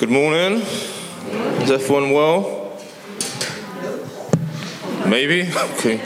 Good 0.00 0.08
morning. 0.08 0.62
Is 1.60 1.70
everyone 1.70 2.12
well? 2.12 2.74
Maybe? 5.06 5.42
Okay. 5.42 6.00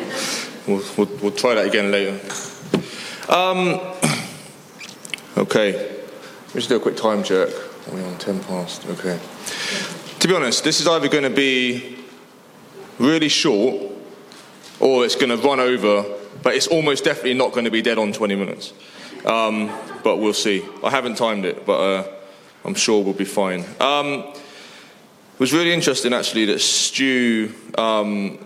We'll, 0.66 0.82
we'll, 0.96 1.06
we'll 1.22 1.30
try 1.30 1.54
that 1.54 1.64
again 1.64 1.92
later. 1.92 2.18
Um, 3.28 3.80
okay. 5.38 6.00
Let's 6.52 6.66
do 6.66 6.74
a 6.74 6.80
quick 6.80 6.96
time 6.96 7.22
check. 7.22 7.50
We're 7.92 8.04
on 8.04 8.18
10 8.18 8.40
past. 8.40 8.84
Okay. 8.84 9.20
To 10.18 10.26
be 10.26 10.34
honest, 10.34 10.64
this 10.64 10.80
is 10.80 10.88
either 10.88 11.06
going 11.06 11.22
to 11.22 11.30
be 11.30 11.96
really 12.98 13.28
short 13.28 13.92
or 14.80 15.04
it's 15.04 15.14
going 15.14 15.28
to 15.28 15.36
run 15.36 15.60
over, 15.60 16.04
but 16.42 16.56
it's 16.56 16.66
almost 16.66 17.04
definitely 17.04 17.34
not 17.34 17.52
going 17.52 17.66
to 17.66 17.70
be 17.70 17.80
dead 17.80 17.98
on 17.98 18.12
20 18.12 18.34
minutes. 18.34 18.72
Um, 19.24 19.70
but 20.02 20.16
we'll 20.16 20.34
see. 20.34 20.64
I 20.82 20.90
haven't 20.90 21.14
timed 21.16 21.44
it, 21.44 21.64
but 21.64 21.78
uh, 21.78 22.14
I'm 22.64 22.74
sure 22.74 23.04
we'll 23.04 23.12
be 23.12 23.24
fine. 23.24 23.64
Um, 23.78 24.24
it 25.34 25.40
was 25.40 25.52
really 25.52 25.72
interesting, 25.72 26.14
actually, 26.14 26.46
that 26.46 26.60
Stu 26.60 27.52
um, 27.76 28.38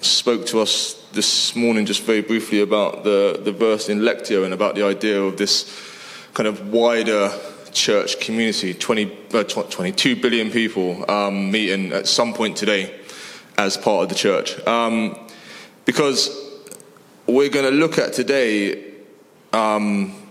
spoke 0.00 0.44
to 0.46 0.60
us 0.60 1.02
this 1.12 1.56
morning 1.56 1.86
just 1.86 2.02
very 2.02 2.20
briefly 2.20 2.60
about 2.60 3.04
the, 3.04 3.40
the 3.42 3.52
verse 3.52 3.88
in 3.88 4.00
Lectio 4.00 4.44
and 4.44 4.52
about 4.52 4.74
the 4.74 4.82
idea 4.84 5.22
of 5.22 5.38
this 5.38 5.70
kind 6.34 6.46
of 6.46 6.70
wider 6.70 7.32
church 7.72 8.20
community 8.20 8.74
20, 8.74 9.16
uh, 9.32 9.44
22 9.44 10.16
billion 10.16 10.50
people 10.50 11.10
um, 11.10 11.50
meeting 11.50 11.92
at 11.92 12.06
some 12.06 12.34
point 12.34 12.56
today 12.56 12.94
as 13.56 13.78
part 13.78 14.02
of 14.02 14.08
the 14.10 14.14
church. 14.14 14.58
Um, 14.66 15.18
because 15.86 16.28
we're 17.26 17.48
going 17.48 17.70
to 17.70 17.76
look 17.76 17.96
at 17.98 18.12
today 18.12 18.92
um, 19.52 20.25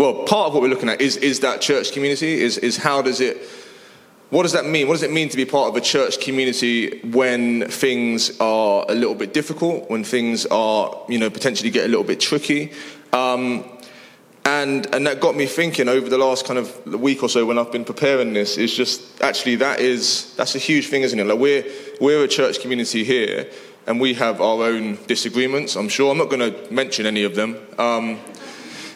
well, 0.00 0.14
part 0.24 0.46
of 0.46 0.54
what 0.54 0.62
we're 0.62 0.68
looking 0.68 0.88
at 0.88 1.02
is, 1.02 1.18
is 1.18 1.40
that 1.40 1.60
church 1.60 1.92
community, 1.92 2.40
is, 2.40 2.56
is 2.56 2.78
how 2.78 3.02
does 3.02 3.20
it, 3.20 3.36
what 4.30 4.44
does 4.44 4.52
that 4.52 4.64
mean? 4.64 4.88
What 4.88 4.94
does 4.94 5.02
it 5.02 5.12
mean 5.12 5.28
to 5.28 5.36
be 5.36 5.44
part 5.44 5.68
of 5.68 5.76
a 5.76 5.80
church 5.82 6.22
community 6.22 7.00
when 7.00 7.68
things 7.68 8.40
are 8.40 8.86
a 8.88 8.94
little 8.94 9.14
bit 9.14 9.34
difficult, 9.34 9.90
when 9.90 10.02
things 10.02 10.46
are, 10.46 11.04
you 11.06 11.18
know, 11.18 11.28
potentially 11.28 11.68
get 11.68 11.84
a 11.84 11.88
little 11.88 12.04
bit 12.04 12.18
tricky? 12.18 12.72
Um, 13.12 13.62
and, 14.46 14.86
and 14.94 15.06
that 15.06 15.20
got 15.20 15.36
me 15.36 15.44
thinking 15.44 15.86
over 15.86 16.08
the 16.08 16.16
last 16.16 16.46
kind 16.46 16.58
of 16.58 16.86
week 16.86 17.22
or 17.22 17.28
so 17.28 17.44
when 17.44 17.58
I've 17.58 17.70
been 17.70 17.84
preparing 17.84 18.32
this 18.32 18.56
is 18.56 18.72
just 18.72 19.20
actually 19.20 19.56
that 19.56 19.80
is 19.80 20.34
that's 20.36 20.54
a 20.54 20.58
huge 20.58 20.86
thing, 20.86 21.02
isn't 21.02 21.20
it? 21.20 21.26
Like 21.26 21.38
we're 21.38 21.64
we're 22.00 22.24
a 22.24 22.28
church 22.28 22.60
community 22.60 23.04
here, 23.04 23.50
and 23.86 24.00
we 24.00 24.14
have 24.14 24.40
our 24.40 24.64
own 24.64 24.98
disagreements. 25.08 25.76
I'm 25.76 25.90
sure 25.90 26.10
I'm 26.10 26.16
not 26.16 26.30
going 26.30 26.40
to 26.40 26.72
mention 26.72 27.04
any 27.04 27.22
of 27.22 27.34
them. 27.34 27.58
Um, 27.78 28.18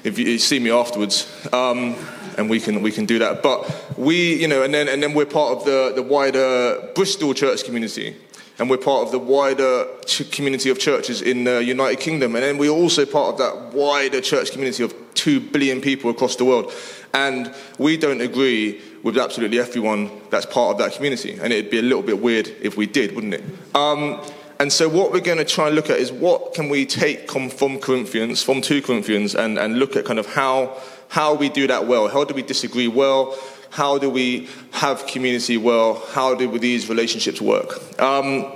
if 0.05 0.19
you, 0.19 0.39
see 0.39 0.61
me 0.61 0.71
afterwards, 0.71 1.27
um, 1.53 1.97
and 2.37 2.49
we 2.51 2.61
can 2.61 2.83
we 2.83 2.93
can 2.93 3.07
do 3.07 3.19
that. 3.19 3.43
But 3.43 3.99
we, 3.99 4.41
you 4.41 4.47
know, 4.47 4.63
and 4.63 4.73
then 4.73 4.87
and 4.89 5.03
then 5.03 5.15
we're 5.15 5.27
part 5.27 5.57
of 5.57 5.65
the 5.65 5.93
the 5.95 6.03
wider 6.03 6.91
Bristol 6.95 7.33
church 7.35 7.65
community, 7.65 8.15
and 8.59 8.69
we're 8.69 8.77
part 8.77 9.07
of 9.07 9.13
the 9.13 9.19
wider 9.19 9.87
community 10.31 10.71
of 10.71 10.79
churches 10.79 11.23
in 11.23 11.45
the 11.45 11.65
United 11.65 12.01
Kingdom, 12.01 12.37
and 12.37 12.45
then 12.45 12.59
we're 12.59 12.71
also 12.71 13.07
part 13.07 13.33
of 13.33 13.39
that 13.39 13.75
wider 13.75 14.21
church 14.21 14.53
community 14.53 14.83
of 14.85 14.95
two 15.15 15.41
billion 15.41 15.81
people 15.81 16.11
across 16.11 16.37
the 16.37 16.45
world. 16.45 16.73
And 17.15 17.55
we 17.79 17.97
don't 17.97 18.21
agree 18.21 18.83
with 19.05 19.17
absolutely 19.17 19.61
everyone 19.61 20.11
that's 20.31 20.47
part 20.47 20.73
of 20.73 20.79
that 20.79 20.93
community, 20.93 21.39
and 21.41 21.53
it'd 21.53 21.71
be 21.71 21.79
a 21.79 21.83
little 21.83 22.03
bit 22.03 22.21
weird 22.21 22.49
if 22.61 22.77
we 22.77 22.87
did, 22.87 23.15
wouldn't 23.15 23.35
it? 23.35 23.45
Um, 23.75 24.21
and 24.61 24.73
so, 24.73 24.89
what 24.89 25.13
we're 25.13 25.21
going 25.21 25.39
to 25.39 25.45
try 25.45 25.67
and 25.67 25.75
look 25.75 25.91
at 25.91 25.99
is 25.99 26.13
what 26.13 26.55
can 26.55 26.69
we 26.69 26.87
take 26.87 27.31
from 27.31 27.79
Corinthians, 27.81 28.43
from 28.43 28.61
2 28.61 28.83
Corinthians, 28.83 29.35
and, 29.35 29.59
and 29.59 29.79
look 29.79 29.97
at 29.97 30.05
kind 30.05 30.19
of 30.19 30.27
how, 30.27 30.81
how 31.09 31.35
we 31.35 31.49
do 31.49 31.67
that 31.67 31.87
well. 31.87 32.09
How 32.09 32.25
do 32.25 32.35
we 32.35 32.43
disagree 32.43 32.87
well? 32.87 33.37
How 33.71 33.99
do 33.99 34.09
we 34.09 34.49
have 34.71 35.07
community 35.07 35.57
well? 35.57 36.01
How 36.13 36.35
do 36.35 36.59
these 36.59 36.89
relationships 36.89 37.41
work? 37.41 38.01
Um, 38.01 38.53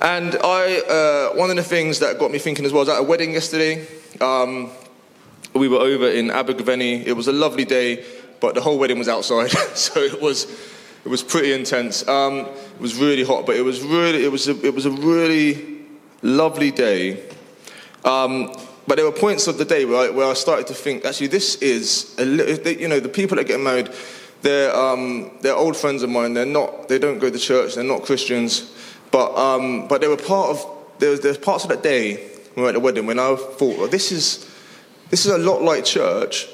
and 0.00 0.36
I, 0.42 0.78
uh, 0.80 1.36
one 1.36 1.50
of 1.50 1.56
the 1.56 1.62
things 1.62 1.98
that 1.98 2.18
got 2.18 2.30
me 2.30 2.38
thinking 2.38 2.64
as 2.64 2.72
well 2.72 2.80
was 2.80 2.88
at 2.88 3.00
a 3.00 3.02
wedding 3.02 3.32
yesterday. 3.32 3.86
Um, 4.20 4.70
we 5.54 5.68
were 5.68 5.78
over 5.78 6.08
in 6.08 6.30
Abergavenny. 6.30 7.04
It 7.06 7.14
was 7.14 7.28
a 7.28 7.32
lovely 7.32 7.66
day, 7.66 8.04
but 8.40 8.54
the 8.54 8.60
whole 8.62 8.78
wedding 8.78 8.98
was 8.98 9.08
outside, 9.08 9.50
so 9.74 10.00
it 10.00 10.22
was 10.22 10.46
it 11.08 11.10
was 11.10 11.22
pretty 11.22 11.54
intense. 11.54 12.06
Um, 12.06 12.40
it 12.40 12.80
was 12.80 12.94
really 12.96 13.24
hot, 13.24 13.46
but 13.46 13.56
it 13.56 13.62
was 13.62 13.80
really, 13.80 14.26
it 14.26 14.30
was 14.30 14.46
a, 14.46 14.66
it 14.66 14.74
was 14.74 14.84
a 14.84 14.90
really 14.90 15.86
lovely 16.20 16.70
day. 16.70 17.30
Um, 18.04 18.52
but 18.86 18.96
there 18.96 19.06
were 19.06 19.12
points 19.12 19.46
of 19.46 19.56
the 19.56 19.64
day 19.64 19.86
where 19.86 20.10
I, 20.10 20.10
where 20.10 20.26
I 20.26 20.34
started 20.34 20.66
to 20.66 20.74
think, 20.74 21.06
actually, 21.06 21.28
this 21.28 21.54
is, 21.62 22.14
a, 22.18 22.26
little, 22.26 22.72
you 22.72 22.88
know, 22.88 23.00
the 23.00 23.08
people 23.08 23.38
that 23.38 23.46
get 23.46 23.58
married, 23.58 23.88
they're, 24.42 24.76
um, 24.76 25.30
they're 25.40 25.56
old 25.56 25.78
friends 25.78 26.02
of 26.02 26.10
mine. 26.10 26.34
They're 26.34 26.44
not, 26.44 26.88
they 26.88 26.98
don't 26.98 27.18
go 27.18 27.30
to 27.30 27.38
church. 27.38 27.76
They're 27.76 27.84
not 27.84 28.02
Christians. 28.02 28.70
But, 29.10 29.34
um, 29.34 29.88
but 29.88 30.02
they 30.02 30.08
were 30.08 30.18
part 30.18 30.50
of, 30.50 30.66
there 30.98 31.16
there's 31.16 31.38
parts 31.38 31.64
of 31.64 31.70
that 31.70 31.82
day 31.82 32.16
when 32.52 32.56
we 32.56 32.62
were 32.64 32.68
at 32.68 32.74
the 32.74 32.80
wedding 32.80 33.06
when 33.06 33.18
I 33.18 33.34
thought, 33.34 33.78
well, 33.78 33.88
this 33.88 34.12
is, 34.12 34.46
this 35.08 35.24
is 35.24 35.32
a 35.32 35.38
lot 35.38 35.62
like 35.62 35.86
church 35.86 36.48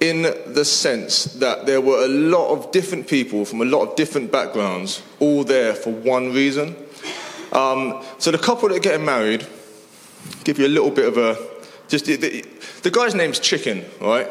in 0.00 0.22
the 0.22 0.64
sense 0.64 1.24
that 1.34 1.66
there 1.66 1.80
were 1.80 2.04
a 2.04 2.08
lot 2.08 2.50
of 2.50 2.70
different 2.70 3.08
people 3.08 3.44
from 3.44 3.62
a 3.62 3.64
lot 3.64 3.88
of 3.88 3.96
different 3.96 4.30
backgrounds 4.30 5.02
all 5.20 5.42
there 5.42 5.74
for 5.74 5.90
one 5.90 6.32
reason. 6.32 6.76
Um, 7.52 8.04
so 8.18 8.30
the 8.30 8.38
couple 8.38 8.68
that 8.68 8.76
are 8.76 8.80
getting 8.80 9.06
married, 9.06 9.46
give 10.44 10.58
you 10.58 10.66
a 10.66 10.68
little 10.68 10.90
bit 10.90 11.06
of 11.06 11.16
a 11.16 11.36
just 11.88 12.06
the, 12.06 12.16
the, 12.16 12.44
the 12.82 12.90
guy's 12.90 13.14
name's 13.14 13.38
Chicken, 13.38 13.84
right? 14.00 14.28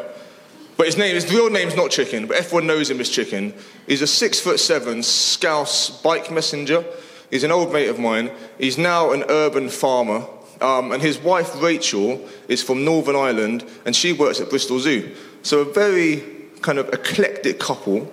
But 0.78 0.88
his 0.88 0.98
name, 0.98 1.16
his 1.16 1.32
real 1.34 1.50
name's 1.50 1.76
not 1.76 1.90
Chicken, 1.90 2.28
but 2.28 2.38
everyone 2.38 2.68
knows 2.68 2.90
him 2.90 3.00
as 3.00 3.10
Chicken. 3.10 3.54
He's 3.88 4.02
a 4.02 4.08
six 4.08 4.40
foot 4.40 4.60
seven 4.60 5.04
Scouse 5.04 5.90
bike 6.02 6.30
messenger. 6.30 6.84
He's 7.32 7.44
an 7.44 7.52
old 7.52 7.72
mate 7.72 7.88
of 7.88 7.98
mine. 7.98 8.30
He's 8.60 8.78
now 8.78 9.12
an 9.12 9.24
urban 9.30 9.70
farmer. 9.70 10.28
Um, 10.62 10.92
and 10.94 11.02
his 11.02 11.18
wife 11.18 11.62
Rachel 11.62 12.26
is 12.48 12.64
from 12.64 12.86
Northern 12.86 13.16
Ireland, 13.16 13.66
and 13.86 13.94
she 13.94 14.14
works 14.14 14.40
at 14.40 14.50
Bristol 14.50 14.80
Zoo. 14.80 15.14
So 15.46 15.60
a 15.60 15.66
very 15.66 16.24
kind 16.64 16.80
of 16.80 16.90
eclectic 16.90 17.60
couple, 17.60 18.12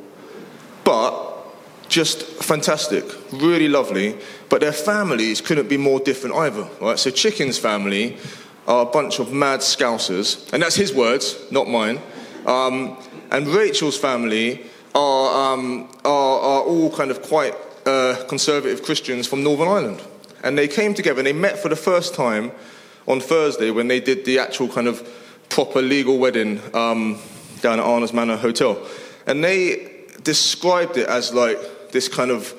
but 0.85 1.47
just 1.89 2.25
fantastic, 2.43 3.05
really 3.33 3.69
lovely. 3.69 4.19
But 4.51 4.61
their 4.61 4.75
families 4.75 5.41
couldn't 5.41 5.67
be 5.67 5.79
more 5.79 5.99
different 5.99 6.37
either, 6.37 6.69
right? 6.79 6.99
So 6.99 7.11
Chicken's 7.11 7.57
family 7.57 8.19
are 8.69 8.83
a 8.83 8.91
bunch 8.91 9.19
of 9.19 9.33
mad 9.33 9.61
scousers, 9.61 10.53
and 10.53 10.63
that's 10.63 10.75
his 10.75 10.93
words, 10.93 11.39
not 11.51 11.71
mine. 11.71 12.01
Um, 12.45 12.99
and 13.31 13.49
Rachel's 13.49 13.97
family 13.97 14.67
are, 14.95 15.55
um, 15.55 15.89
are, 16.05 16.39
are, 16.39 16.61
all 16.61 16.95
kind 16.95 17.11
of 17.11 17.23
quite 17.23 17.55
uh, 17.87 18.23
conservative 18.29 18.83
Christians 18.83 19.27
from 19.27 19.43
Northern 19.43 19.69
Ireland. 19.69 20.03
And 20.45 20.59
they 20.59 20.69
came 20.69 20.93
together 20.93 21.21
and 21.21 21.27
they 21.27 21.33
met 21.33 21.59
for 21.59 21.71
the 21.71 21.77
first 21.77 22.15
time 22.15 22.53
on 23.09 23.21
Thursday 23.21 23.71
when 23.71 23.89
they 23.89 24.01
did 24.01 24.27
the 24.27 24.39
actual 24.39 24.69
kind 24.69 24.87
of 24.87 25.09
proper 25.53 25.83
legal 25.83 26.19
wedding 26.19 26.59
um, 26.75 27.19
down 27.61 27.79
at 27.79 27.85
Arno's 27.85 28.15
Manor 28.15 28.37
Hotel. 28.39 28.83
And 29.27 29.45
they 29.45 30.07
described 30.23 30.97
it 30.97 31.07
as 31.09 31.35
like 31.35 31.59
this 31.93 32.09
kind 32.09 32.31
of 32.31 32.55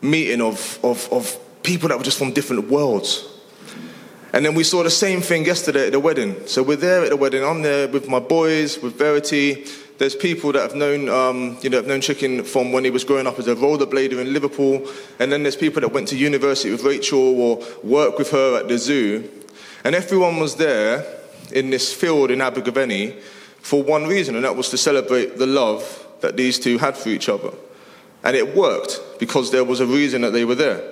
meeting 0.00 0.40
of, 0.40 0.78
of, 0.82 1.12
of 1.12 1.38
people 1.62 1.90
that 1.90 1.98
were 1.98 2.04
just 2.04 2.16
from 2.16 2.32
different 2.32 2.70
worlds. 2.70 3.28
And 4.32 4.46
then 4.46 4.54
we 4.54 4.64
saw 4.64 4.82
the 4.82 4.90
same 4.90 5.20
thing 5.20 5.44
yesterday 5.44 5.86
at 5.86 5.92
the 5.92 6.00
wedding. 6.00 6.46
So 6.46 6.62
we're 6.62 6.76
there 6.76 7.04
at 7.04 7.10
the 7.10 7.16
wedding. 7.16 7.44
I'm 7.44 7.60
there 7.60 7.86
with 7.86 8.08
my 8.08 8.18
boys, 8.18 8.78
with 8.78 8.96
Verity. 8.96 9.66
There's 9.98 10.16
people 10.16 10.52
that 10.52 10.62
have 10.62 10.74
known, 10.74 11.10
um, 11.10 11.58
you 11.60 11.68
know, 11.68 11.76
have 11.76 11.86
known 11.86 12.00
Chicken 12.00 12.44
from 12.44 12.72
when 12.72 12.82
he 12.82 12.90
was 12.90 13.04
growing 13.04 13.26
up 13.26 13.38
as 13.38 13.46
a 13.46 13.56
rollerblader 13.56 14.18
in 14.18 14.32
Liverpool. 14.32 14.88
And 15.18 15.30
then 15.30 15.42
there's 15.42 15.56
people 15.56 15.82
that 15.82 15.92
went 15.92 16.08
to 16.08 16.16
university 16.16 16.70
with 16.70 16.82
Rachel 16.82 17.18
or 17.18 17.62
work 17.82 18.16
with 18.16 18.30
her 18.30 18.58
at 18.60 18.68
the 18.68 18.78
zoo. 18.78 19.28
And 19.84 19.94
everyone 19.94 20.40
was 20.40 20.56
there 20.56 21.17
in 21.52 21.70
this 21.70 21.92
field 21.92 22.30
in 22.30 22.40
Abergavenny 22.40 23.16
for 23.60 23.82
one 23.82 24.06
reason, 24.06 24.34
and 24.34 24.44
that 24.44 24.56
was 24.56 24.70
to 24.70 24.78
celebrate 24.78 25.38
the 25.38 25.46
love 25.46 26.06
that 26.20 26.36
these 26.36 26.58
two 26.58 26.78
had 26.78 26.96
for 26.96 27.08
each 27.08 27.28
other. 27.28 27.50
And 28.24 28.36
it 28.36 28.56
worked 28.56 29.00
because 29.18 29.50
there 29.50 29.64
was 29.64 29.80
a 29.80 29.86
reason 29.86 30.22
that 30.22 30.32
they 30.32 30.44
were 30.44 30.54
there. 30.54 30.82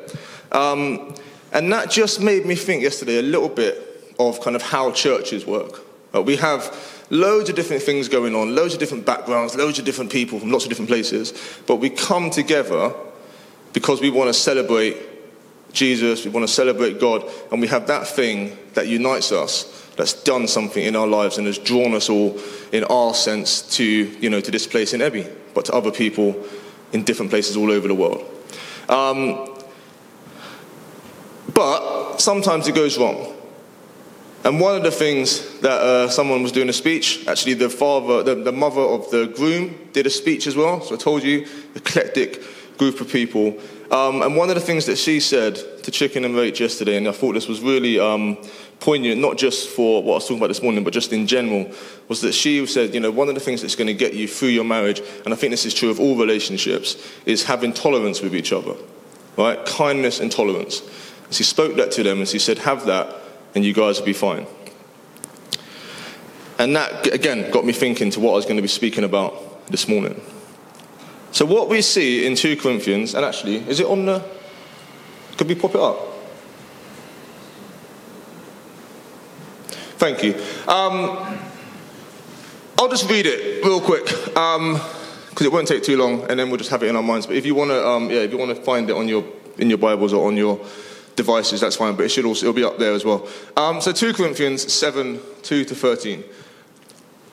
Um, 0.52 1.14
and 1.52 1.72
that 1.72 1.90
just 1.90 2.20
made 2.20 2.46
me 2.46 2.54
think 2.54 2.82
yesterday 2.82 3.19
a 3.19 3.22
little 3.22 3.48
bit 3.48 4.14
of 4.19 4.40
kind 4.40 4.56
of 4.56 4.62
how 4.62 4.92
churches 4.92 5.46
work. 5.46 5.81
Uh, 6.14 6.22
we 6.22 6.36
have 6.36 7.04
loads 7.10 7.48
of 7.48 7.56
different 7.56 7.82
things 7.82 8.08
going 8.08 8.34
on, 8.34 8.54
loads 8.54 8.75
of 8.75 8.81
different 8.81 9.04
backgrounds, 9.04 9.54
loads 9.54 9.78
of 9.78 9.84
different 9.84 10.10
people 10.10 10.38
from 10.38 10.50
lots 10.50 10.64
of 10.64 10.69
different 10.69 10.88
places, 10.88 11.32
but 11.66 11.76
we 11.76 11.90
come 11.90 12.31
together 12.31 12.92
because 13.72 14.00
we 14.00 14.10
want 14.10 14.28
to 14.28 14.34
celebrate 14.34 14.96
Jesus, 15.72 16.25
we 16.25 16.31
want 16.31 16.46
to 16.46 16.52
celebrate 16.52 16.98
God, 16.98 17.25
and 17.52 17.60
we 17.60 17.69
have 17.69 17.86
that 17.88 18.06
thing 18.06 18.56
that 18.75 18.88
unites 18.88 19.31
us 19.32 19.85
that's 19.96 20.12
done 20.25 20.46
something 20.46 20.84
in 20.84 20.94
our 20.94 21.06
lives 21.06 21.38
and 21.38 21.46
has 21.46 21.58
drawn 21.58 21.94
us 21.94 22.08
all, 22.08 22.38
in 22.72 22.84
our 22.84 23.14
sense, 23.14 23.62
to, 23.76 23.84
you 23.84 24.31
know, 24.31 24.40
to 24.40 24.50
this 24.50 24.66
place 24.66 24.93
in 24.93 25.00
Ebby, 25.00 25.31
but 25.54 25.64
to 25.66 25.72
other 25.72 25.90
people 25.90 26.44
in 26.93 27.02
different 27.02 27.31
places 27.31 27.56
all 27.56 27.70
over 27.70 27.88
the 27.88 27.94
world. 27.94 28.25
Um, 28.88 29.48
but 31.52 32.19
sometimes 32.19 32.69
it 32.69 32.75
goes 32.75 32.98
wrong. 32.98 33.34
And 34.44 34.60
one 34.60 34.76
of 34.76 34.84
the 34.84 34.93
things 34.93 35.58
that 35.60 35.81
uh, 35.81 36.08
someone 36.08 36.43
was 36.43 36.52
doing 36.52 36.69
a 36.69 36.72
speech, 36.72 37.26
actually 37.26 37.54
the 37.54 37.69
father, 37.69 38.22
the, 38.22 38.34
the 38.37 38.52
mother 38.52 38.81
of 38.81 39.10
the 39.10 39.26
groom 39.26 39.88
did 39.93 40.06
a 40.06 40.10
speech 40.10 40.46
as 40.46 40.54
well. 40.54 40.81
So 40.82 40.94
I 40.94 40.98
told 40.98 41.25
you, 41.25 41.48
eclectic 41.75 42.43
group 42.78 43.00
of 43.00 43.08
people. 43.08 43.58
Um, 43.90 44.23
and 44.23 44.37
one 44.37 44.49
of 44.49 44.56
the 44.56 44.61
things 44.61 44.87
that 44.87 44.96
she 44.96 45.20
said 45.20 45.56
to 45.82 45.90
Chicken 45.90 46.25
and 46.25 46.34
Rach 46.34 46.58
yesterday, 46.58 46.96
and 46.96 47.06
I 47.06 47.12
thought 47.12 47.34
this 47.34 47.46
was 47.46 47.61
really 47.61 48.00
um, 48.00 48.37
poignant, 48.81 49.20
not 49.20 49.38
just 49.38 49.69
for 49.69 50.02
what 50.02 50.12
I 50.12 50.14
was 50.17 50.25
talking 50.25 50.38
about 50.38 50.49
this 50.49 50.62
morning, 50.62 50.82
but 50.82 50.93
just 50.93 51.12
in 51.12 51.26
general, 51.26 51.70
was 52.08 52.20
that 52.23 52.32
she 52.32 52.67
said, 52.67 52.94
you 52.94 53.00
know, 53.00 53.11
one 53.11 53.28
of 53.28 53.34
the 53.34 53.40
things 53.40 53.62
that's 53.62 53.76
going 53.76 53.87
to 53.87 53.94
get 53.94 54.14
you 54.14 54.26
through 54.26 54.49
your 54.49 54.64
marriage, 54.64 55.00
and 55.25 55.32
I 55.32 55.37
think 55.37 55.52
this 55.52 55.64
is 55.64 55.73
true 55.73 55.90
of 55.90 56.00
all 56.00 56.17
relationships, 56.17 56.96
is 57.26 57.44
having 57.44 57.73
tolerance 57.73 58.20
with 58.20 58.34
each 58.34 58.52
other, 58.52 58.75
right? 59.37 59.64
Kindness 59.64 60.20
and 60.20 60.31
tolerance. 60.31 60.82
And 61.25 61.34
she 61.34 61.44
spoke 61.44 61.76
that 61.76 61.93
to 61.93 62.02
them, 62.02 62.19
and 62.19 62.29
she 62.29 62.38
said, 62.38 62.58
have 62.58 62.87
that, 62.87 63.14
and 63.55 63.64
you 63.64 63.72
guys 63.72 63.99
will 63.99 64.06
be 64.06 64.12
fine. 64.12 64.46
And 66.58 66.75
that, 66.75 67.12
again, 67.14 67.50
got 67.50 67.64
me 67.64 67.72
thinking 67.72 68.11
to 68.11 68.20
what 68.20 68.32
I 68.32 68.34
was 68.34 68.44
going 68.44 68.56
to 68.56 68.62
be 68.62 68.69
speaking 68.69 69.05
about 69.05 69.67
this 69.69 69.88
morning. 69.88 70.20
So, 71.36 71.44
what 71.44 71.68
we 71.68 71.82
see 71.82 72.24
in 72.24 72.34
2 72.34 72.56
Corinthians, 72.56 73.14
and 73.14 73.22
actually, 73.22 73.56
is 73.68 73.78
it 73.78 73.84
on 73.84 74.06
the. 74.06 74.24
Could 75.36 75.48
we 75.48 75.54
pop 75.54 75.74
it 75.74 75.80
up? 75.82 75.98
Thank 79.98 80.22
you. 80.22 80.32
Um, 80.66 81.38
I'll 82.78 82.88
just 82.88 83.10
read 83.10 83.26
it 83.26 83.62
real 83.62 83.82
quick 83.82 84.06
because 84.06 84.34
um, 84.34 84.80
it 85.38 85.52
won't 85.52 85.68
take 85.68 85.82
too 85.82 85.98
long, 85.98 86.22
and 86.30 86.40
then 86.40 86.48
we'll 86.48 86.56
just 86.56 86.70
have 86.70 86.82
it 86.82 86.86
in 86.88 86.96
our 86.96 87.02
minds. 87.02 87.26
But 87.26 87.36
if 87.36 87.44
you 87.44 87.54
want 87.54 87.70
to, 87.70 87.86
um, 87.86 88.08
yeah, 88.08 88.20
if 88.20 88.32
you 88.32 88.38
want 88.38 88.56
to 88.56 88.62
find 88.62 88.88
it 88.88 88.96
on 88.96 89.06
your 89.06 89.22
in 89.58 89.68
your 89.68 89.76
Bibles 89.76 90.14
or 90.14 90.26
on 90.28 90.38
your 90.38 90.58
devices, 91.16 91.60
that's 91.60 91.76
fine. 91.76 91.96
But 91.96 92.04
it 92.04 92.08
should 92.08 92.24
also 92.24 92.46
it'll 92.46 92.56
be 92.56 92.64
up 92.64 92.78
there 92.78 92.94
as 92.94 93.04
well. 93.04 93.28
Um, 93.58 93.82
so 93.82 93.92
2 93.92 94.14
Corinthians 94.14 94.72
7, 94.72 95.20
2 95.42 95.66
to 95.66 95.74
13. 95.74 96.24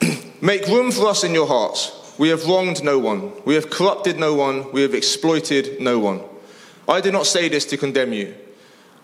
Make 0.41 0.67
room 0.67 0.91
for 0.91 1.07
us 1.07 1.23
in 1.23 1.33
your 1.33 1.47
hearts. 1.47 2.02
We 2.17 2.29
have 2.29 2.45
wronged 2.45 2.83
no 2.83 2.99
one. 2.99 3.31
We 3.45 3.55
have 3.55 3.69
corrupted 3.69 4.19
no 4.19 4.33
one. 4.35 4.71
We 4.71 4.81
have 4.81 4.93
exploited 4.93 5.81
no 5.81 5.99
one. 5.99 6.21
I 6.87 7.01
do 7.01 7.11
not 7.11 7.25
say 7.25 7.49
this 7.49 7.65
to 7.65 7.77
condemn 7.77 8.13
you. 8.13 8.35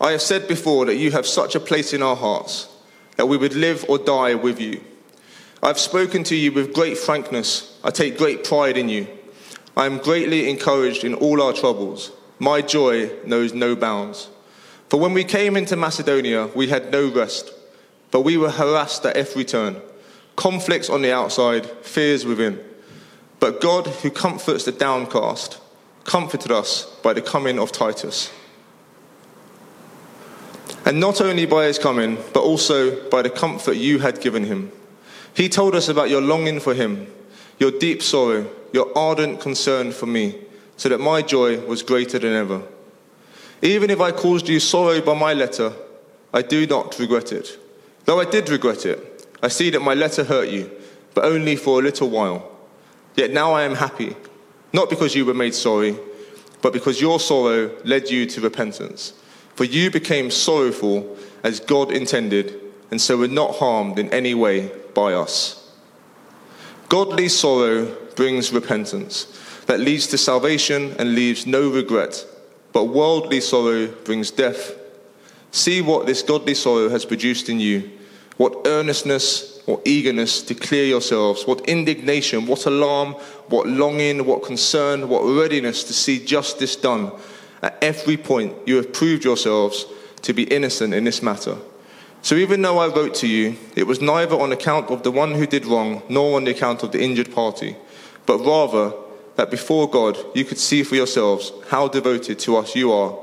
I 0.01 0.11
have 0.11 0.21
said 0.21 0.47
before 0.47 0.85
that 0.85 0.95
you 0.95 1.11
have 1.11 1.25
such 1.25 1.56
a 1.56 1.59
place 1.59 1.94
in 1.94 2.03
our 2.03 2.15
hearts 2.15 2.69
that 3.17 3.25
we 3.25 3.38
would 3.38 3.53
live 3.53 3.85
or 3.89 3.97
die 3.97 4.35
with 4.35 4.61
you. 4.61 4.81
I 5.61 5.67
have 5.67 5.79
spoken 5.79 6.23
to 6.25 6.35
you 6.35 6.51
with 6.51 6.73
great 6.73 6.97
frankness. 6.97 7.77
I 7.83 7.89
take 7.89 8.17
great 8.17 8.44
pride 8.44 8.77
in 8.77 8.88
you. 8.88 9.07
I 9.75 9.85
am 9.85 9.97
greatly 9.97 10.50
encouraged 10.50 11.03
in 11.03 11.13
all 11.15 11.41
our 11.41 11.53
troubles. 11.53 12.11
My 12.38 12.61
joy 12.61 13.11
knows 13.25 13.53
no 13.53 13.75
bounds. 13.75 14.29
For 14.89 15.00
when 15.00 15.13
we 15.13 15.23
came 15.23 15.57
into 15.57 15.75
Macedonia, 15.75 16.47
we 16.56 16.67
had 16.67 16.91
no 16.91 17.09
rest, 17.09 17.51
but 18.11 18.21
we 18.21 18.38
were 18.38 18.51
harassed 18.51 19.06
at 19.06 19.17
every 19.17 19.44
turn. 19.44 19.81
Conflicts 20.35 20.89
on 20.89 21.01
the 21.01 21.11
outside, 21.11 21.65
fears 21.65 22.25
within. 22.25 22.69
But 23.39 23.62
God, 23.62 23.88
who 23.88 24.12
comforts 24.12 24.65
the 24.65 24.71
downcast, 24.71 25.59
comforted 26.03 26.51
us 26.51 26.86
by 27.03 27.13
the 27.13 27.21
coming 27.21 27.59
of 27.59 27.71
Titus. 27.71 28.31
And 30.86 31.00
not 31.00 31.21
only 31.21 31.45
by 31.45 31.65
his 31.65 31.80
coming, 31.80 32.18
but 32.33 32.41
also 32.41 33.07
by 33.09 33.21
the 33.21 33.30
comfort 33.30 33.74
you 33.74 34.00
had 34.00 34.21
given 34.21 34.45
him. 34.45 34.71
He 35.33 35.47
told 35.47 35.75
us 35.75 35.88
about 35.88 36.09
your 36.09 36.21
longing 36.21 36.59
for 36.59 36.74
him, 36.74 37.07
your 37.59 37.71
deep 37.71 38.01
sorrow, 38.01 38.50
your 38.74 38.91
ardent 38.97 39.39
concern 39.39 39.92
for 39.92 40.06
me, 40.06 40.35
so 40.77 40.89
that 40.89 41.00
my 41.00 41.21
joy 41.21 41.59
was 41.65 41.83
greater 41.83 42.19
than 42.19 42.33
ever. 42.33 42.63
Even 43.62 43.89
if 43.89 44.00
I 44.00 44.12
caused 44.12 44.47
you 44.47 44.59
sorrow 44.59 45.01
by 45.01 45.13
my 45.13 45.33
letter, 45.33 45.74
I 46.33 46.42
do 46.42 46.65
not 46.65 46.97
regret 47.00 47.31
it. 47.31 47.59
Though 48.06 48.19
I 48.19 48.25
did 48.25 48.50
regret 48.50 48.85
it, 48.85 49.27
I 49.42 49.47
see 49.50 49.69
that 49.71 49.81
my 49.81 49.94
letter 49.94 50.24
hurt 50.24 50.50
you, 50.50 50.71
but 51.13 51.25
only 51.25 51.56
for 51.56 51.80
a 51.80 51.83
little 51.83 52.09
while. 52.09 52.58
Yet 53.15 53.31
now 53.31 53.53
I 53.53 53.63
am 53.63 53.75
happy, 53.75 54.15
not 54.73 54.89
because 54.89 55.15
you 55.15 55.25
were 55.25 55.33
made 55.33 55.53
sorry, 55.53 55.97
but 56.61 56.73
because 56.73 57.01
your 57.01 57.19
sorrow 57.19 57.71
led 57.83 58.09
you 58.09 58.25
to 58.27 58.41
repentance. 58.41 59.13
For 59.56 59.63
you 59.63 59.91
became 59.91 60.31
sorrowful 60.31 61.17
as 61.44 61.59
God 61.59 61.91
intended, 61.91 62.59
and 62.91 63.00
so 63.00 63.17
were 63.17 63.27
not 63.27 63.56
harmed 63.56 64.00
in 64.00 64.09
any 64.13 64.33
way 64.33 64.71
by 64.94 65.13
us. 65.13 65.71
Godly 66.88 67.29
sorrow 67.29 67.85
brings 68.15 68.51
repentance 68.51 69.25
that 69.67 69.79
leads 69.79 70.07
to 70.07 70.17
salvation 70.17 70.95
and 70.97 71.13
leaves 71.13 71.45
no 71.45 71.69
regret 71.69 72.25
but 72.71 72.85
worldly 72.85 73.41
sorrow 73.41 73.88
brings 73.88 74.31
death. 74.31 74.73
See 75.51 75.81
what 75.81 76.06
this 76.06 76.21
godly 76.21 76.53
sorrow 76.53 76.89
has 76.89 77.06
produced 77.06 77.50
in 77.50 77.59
you 77.59 77.89
what 78.39 78.65
earnestness, 78.65 79.59
what 79.65 79.81
eagerness 79.86 80.41
to 80.41 80.56
clear 80.56 80.86
yourselves, 80.86 81.45
what 81.45 81.59
indignation, 81.68 82.47
what 82.47 82.65
alarm, 82.65 83.12
what 83.50 83.68
longing, 83.68 84.25
what 84.25 84.44
concern, 84.44 85.09
what 85.09 85.24
readiness 85.24 85.83
to 85.83 85.91
see 85.91 86.24
justice 86.24 86.77
done. 86.77 87.12
At 87.62 87.77
every 87.83 88.15
point, 88.15 88.56
you 88.65 88.77
have 88.77 88.94
proved 88.94 89.25
yourselves 89.25 89.86
to 90.21 90.31
be 90.31 90.44
innocent 90.44 90.94
in 90.94 91.03
this 91.03 91.21
matter. 91.21 91.57
So 92.21 92.36
even 92.36 92.62
though 92.62 92.77
I 92.77 92.88
wrote 92.88 93.13
to 93.15 93.27
you, 93.27 93.57
it 93.75 93.86
was 93.86 94.00
neither 94.00 94.39
on 94.39 94.53
account 94.53 94.89
of 94.89 95.03
the 95.03 95.12
one 95.12 95.33
who 95.33 95.45
did 95.45 95.65
wrong, 95.65 96.01
nor 96.07 96.38
on 96.38 96.45
the 96.45 96.51
account 96.51 96.81
of 96.81 96.94
the 96.94 97.03
injured 97.03 97.35
party, 97.35 97.75
but 98.25 98.38
rather 98.38 98.94
that 99.35 99.51
before 99.51 99.89
God 99.89 100.18
you 100.33 100.45
could 100.45 100.59
see 100.59 100.83
for 100.83 100.95
yourselves 100.95 101.51
how 101.68 101.89
devoted 101.89 102.39
to 102.39 102.56
us 102.56 102.74
you 102.74 102.94
are. 102.94 103.19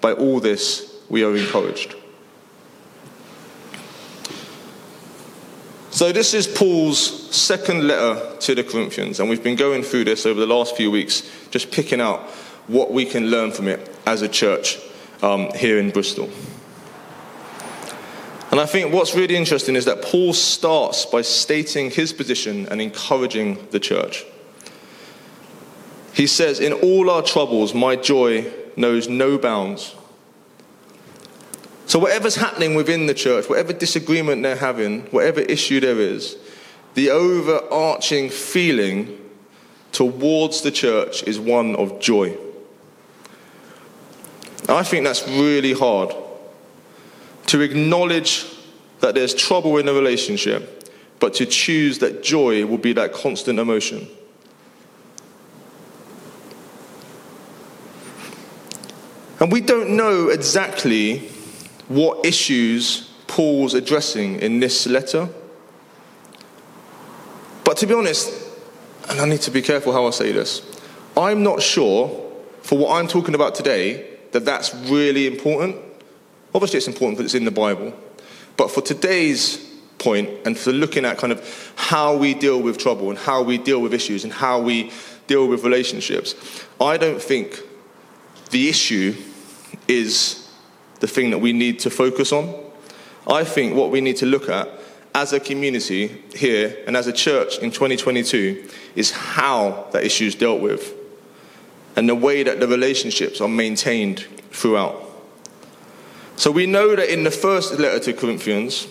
By 0.00 0.12
all 0.12 0.38
this, 0.38 0.94
we 1.08 1.24
are 1.24 1.34
encouraged. 1.34 1.96
So, 6.00 6.12
this 6.12 6.32
is 6.32 6.46
Paul's 6.46 7.30
second 7.36 7.86
letter 7.86 8.34
to 8.38 8.54
the 8.54 8.64
Corinthians, 8.64 9.20
and 9.20 9.28
we've 9.28 9.44
been 9.44 9.54
going 9.54 9.82
through 9.82 10.04
this 10.04 10.24
over 10.24 10.40
the 10.40 10.46
last 10.46 10.74
few 10.74 10.90
weeks, 10.90 11.30
just 11.50 11.70
picking 11.70 12.00
out 12.00 12.20
what 12.68 12.90
we 12.90 13.04
can 13.04 13.26
learn 13.26 13.52
from 13.52 13.68
it 13.68 13.86
as 14.06 14.22
a 14.22 14.28
church 14.28 14.78
um, 15.20 15.50
here 15.54 15.78
in 15.78 15.90
Bristol. 15.90 16.30
And 18.50 18.58
I 18.58 18.64
think 18.64 18.94
what's 18.94 19.14
really 19.14 19.36
interesting 19.36 19.76
is 19.76 19.84
that 19.84 20.00
Paul 20.00 20.32
starts 20.32 21.04
by 21.04 21.20
stating 21.20 21.90
his 21.90 22.14
position 22.14 22.66
and 22.68 22.80
encouraging 22.80 23.68
the 23.70 23.78
church. 23.78 24.24
He 26.14 26.26
says, 26.26 26.60
In 26.60 26.72
all 26.72 27.10
our 27.10 27.20
troubles, 27.20 27.74
my 27.74 27.94
joy 27.94 28.50
knows 28.74 29.06
no 29.10 29.36
bounds. 29.36 29.94
So, 31.90 31.98
whatever's 31.98 32.36
happening 32.36 32.76
within 32.76 33.06
the 33.06 33.14
church, 33.14 33.48
whatever 33.48 33.72
disagreement 33.72 34.44
they're 34.44 34.54
having, 34.54 35.00
whatever 35.06 35.40
issue 35.40 35.80
there 35.80 35.98
is, 35.98 36.36
the 36.94 37.10
overarching 37.10 38.30
feeling 38.30 39.18
towards 39.90 40.60
the 40.60 40.70
church 40.70 41.24
is 41.24 41.40
one 41.40 41.74
of 41.74 41.98
joy. 41.98 42.38
I 44.68 44.84
think 44.84 45.04
that's 45.04 45.26
really 45.26 45.72
hard 45.72 46.14
to 47.46 47.60
acknowledge 47.60 48.46
that 49.00 49.16
there's 49.16 49.34
trouble 49.34 49.76
in 49.78 49.88
a 49.88 49.92
relationship, 49.92 50.92
but 51.18 51.34
to 51.34 51.44
choose 51.44 51.98
that 51.98 52.22
joy 52.22 52.64
will 52.66 52.78
be 52.78 52.92
that 52.92 53.12
constant 53.12 53.58
emotion. 53.58 54.06
And 59.40 59.50
we 59.50 59.60
don't 59.60 59.96
know 59.96 60.28
exactly 60.28 61.29
what 61.90 62.24
issues 62.24 63.10
Paul's 63.26 63.74
addressing 63.74 64.36
in 64.36 64.60
this 64.60 64.86
letter. 64.86 65.28
But 67.64 67.76
to 67.78 67.86
be 67.86 67.94
honest, 67.94 68.32
and 69.08 69.20
I 69.20 69.24
need 69.24 69.40
to 69.40 69.50
be 69.50 69.60
careful 69.60 69.92
how 69.92 70.06
I 70.06 70.10
say 70.10 70.30
this, 70.30 70.62
I'm 71.16 71.42
not 71.42 71.60
sure 71.60 72.08
for 72.62 72.78
what 72.78 72.92
I'm 72.92 73.08
talking 73.08 73.34
about 73.34 73.56
today 73.56 74.06
that 74.30 74.44
that's 74.44 74.72
really 74.88 75.26
important. 75.26 75.76
Obviously, 76.54 76.76
it's 76.76 76.86
important 76.86 77.18
because 77.18 77.34
it's 77.34 77.38
in 77.38 77.44
the 77.44 77.50
Bible. 77.50 77.92
But 78.56 78.70
for 78.70 78.82
today's 78.82 79.56
point 79.98 80.30
and 80.44 80.56
for 80.56 80.70
looking 80.70 81.04
at 81.04 81.18
kind 81.18 81.32
of 81.32 81.72
how 81.74 82.16
we 82.16 82.34
deal 82.34 82.62
with 82.62 82.78
trouble 82.78 83.10
and 83.10 83.18
how 83.18 83.42
we 83.42 83.58
deal 83.58 83.82
with 83.82 83.92
issues 83.92 84.22
and 84.22 84.32
how 84.32 84.60
we 84.60 84.92
deal 85.26 85.48
with 85.48 85.64
relationships, 85.64 86.36
I 86.80 86.98
don't 86.98 87.20
think 87.20 87.58
the 88.50 88.68
issue 88.68 89.16
is 89.88 90.39
the 91.00 91.06
thing 91.06 91.30
that 91.30 91.38
we 91.38 91.52
need 91.52 91.80
to 91.80 91.90
focus 91.90 92.32
on. 92.32 92.54
I 93.26 93.44
think 93.44 93.74
what 93.74 93.90
we 93.90 94.00
need 94.00 94.16
to 94.18 94.26
look 94.26 94.48
at 94.48 94.68
as 95.14 95.32
a 95.32 95.40
community 95.40 96.22
here 96.34 96.76
and 96.86 96.96
as 96.96 97.06
a 97.06 97.12
church 97.12 97.58
in 97.58 97.70
2022 97.70 98.68
is 98.94 99.10
how 99.10 99.88
that 99.92 100.04
issue 100.04 100.26
is 100.26 100.34
dealt 100.34 100.60
with 100.60 100.94
and 101.96 102.08
the 102.08 102.14
way 102.14 102.42
that 102.42 102.60
the 102.60 102.68
relationships 102.68 103.40
are 103.40 103.48
maintained 103.48 104.20
throughout. 104.50 104.96
So 106.36 106.50
we 106.50 106.66
know 106.66 106.96
that 106.96 107.12
in 107.12 107.24
the 107.24 107.30
first 107.30 107.78
letter 107.78 107.98
to 108.00 108.12
Corinthians, 108.12 108.86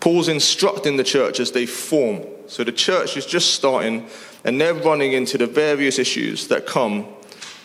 Paul's 0.00 0.28
instructing 0.28 0.96
the 0.96 1.04
church 1.04 1.38
as 1.38 1.52
they 1.52 1.66
form. 1.66 2.24
So 2.46 2.64
the 2.64 2.72
church 2.72 3.16
is 3.16 3.26
just 3.26 3.54
starting 3.54 4.08
and 4.44 4.60
they're 4.60 4.74
running 4.74 5.12
into 5.12 5.38
the 5.38 5.46
various 5.46 5.98
issues 5.98 6.48
that 6.48 6.66
come 6.66 7.06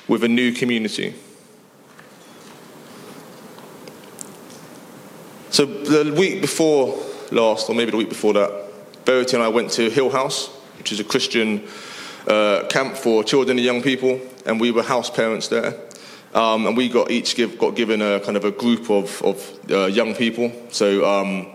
with 0.08 0.24
a 0.24 0.28
new 0.28 0.52
community. 0.52 1.16
So 5.54 5.68
the 5.68 6.12
week 6.12 6.42
before 6.42 6.98
last, 7.30 7.70
or 7.70 7.76
maybe 7.76 7.92
the 7.92 7.98
week 7.98 8.10
before 8.10 8.34
that, 8.34 8.52
Verity 9.06 9.36
and 9.36 9.44
I 9.44 9.50
went 9.50 9.70
to 9.74 9.88
Hill 9.88 10.10
House, 10.10 10.48
which 10.80 10.92
is 10.92 11.00
a 11.00 11.04
Christian 11.04 11.68
uh, 12.28 12.64
camp 12.72 12.98
for 12.98 13.24
children 13.24 13.60
and 13.60 13.64
young 13.64 13.84
people, 13.84 14.20
and 14.48 14.60
we 14.60 14.72
were 14.72 14.82
house 14.82 15.12
parents 15.12 15.50
there. 15.50 15.80
Um, 16.34 16.66
and 16.66 16.76
we 16.76 16.90
got 16.90 17.12
each 17.12 17.36
give, 17.36 17.60
got 17.60 17.76
given 17.76 18.02
a 18.02 18.20
kind 18.22 18.36
of 18.36 18.46
a 18.46 18.50
group 18.50 18.90
of, 18.90 19.22
of 19.22 19.70
uh, 19.70 19.86
young 19.86 20.16
people. 20.16 20.52
So, 20.72 21.06
um, 21.06 21.46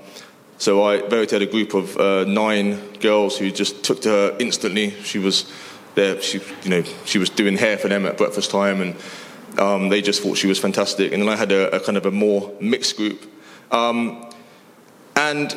so 0.58 0.84
I 0.84 1.00
Verity 1.08 1.34
had 1.34 1.42
a 1.42 1.50
group 1.50 1.74
of 1.74 1.96
uh, 1.96 2.22
nine 2.22 2.78
girls 3.00 3.36
who 3.36 3.50
just 3.50 3.82
took 3.82 4.02
to 4.02 4.10
her 4.10 4.36
instantly. 4.38 4.90
She 5.02 5.18
was 5.18 5.50
there, 5.96 6.22
she, 6.22 6.40
you 6.62 6.70
know, 6.70 6.84
she 7.04 7.18
was 7.18 7.30
doing 7.30 7.56
hair 7.56 7.76
for 7.76 7.88
them 7.88 8.06
at 8.06 8.16
breakfast 8.16 8.52
time, 8.52 8.80
and 8.80 8.96
um, 9.58 9.88
they 9.88 10.02
just 10.02 10.22
thought 10.22 10.36
she 10.36 10.46
was 10.46 10.60
fantastic. 10.60 11.12
And 11.12 11.20
then 11.20 11.28
I 11.28 11.34
had 11.34 11.50
a, 11.50 11.74
a 11.74 11.80
kind 11.80 11.98
of 11.98 12.06
a 12.06 12.12
more 12.12 12.54
mixed 12.60 12.96
group, 12.96 13.28
um, 13.70 14.30
and 15.16 15.56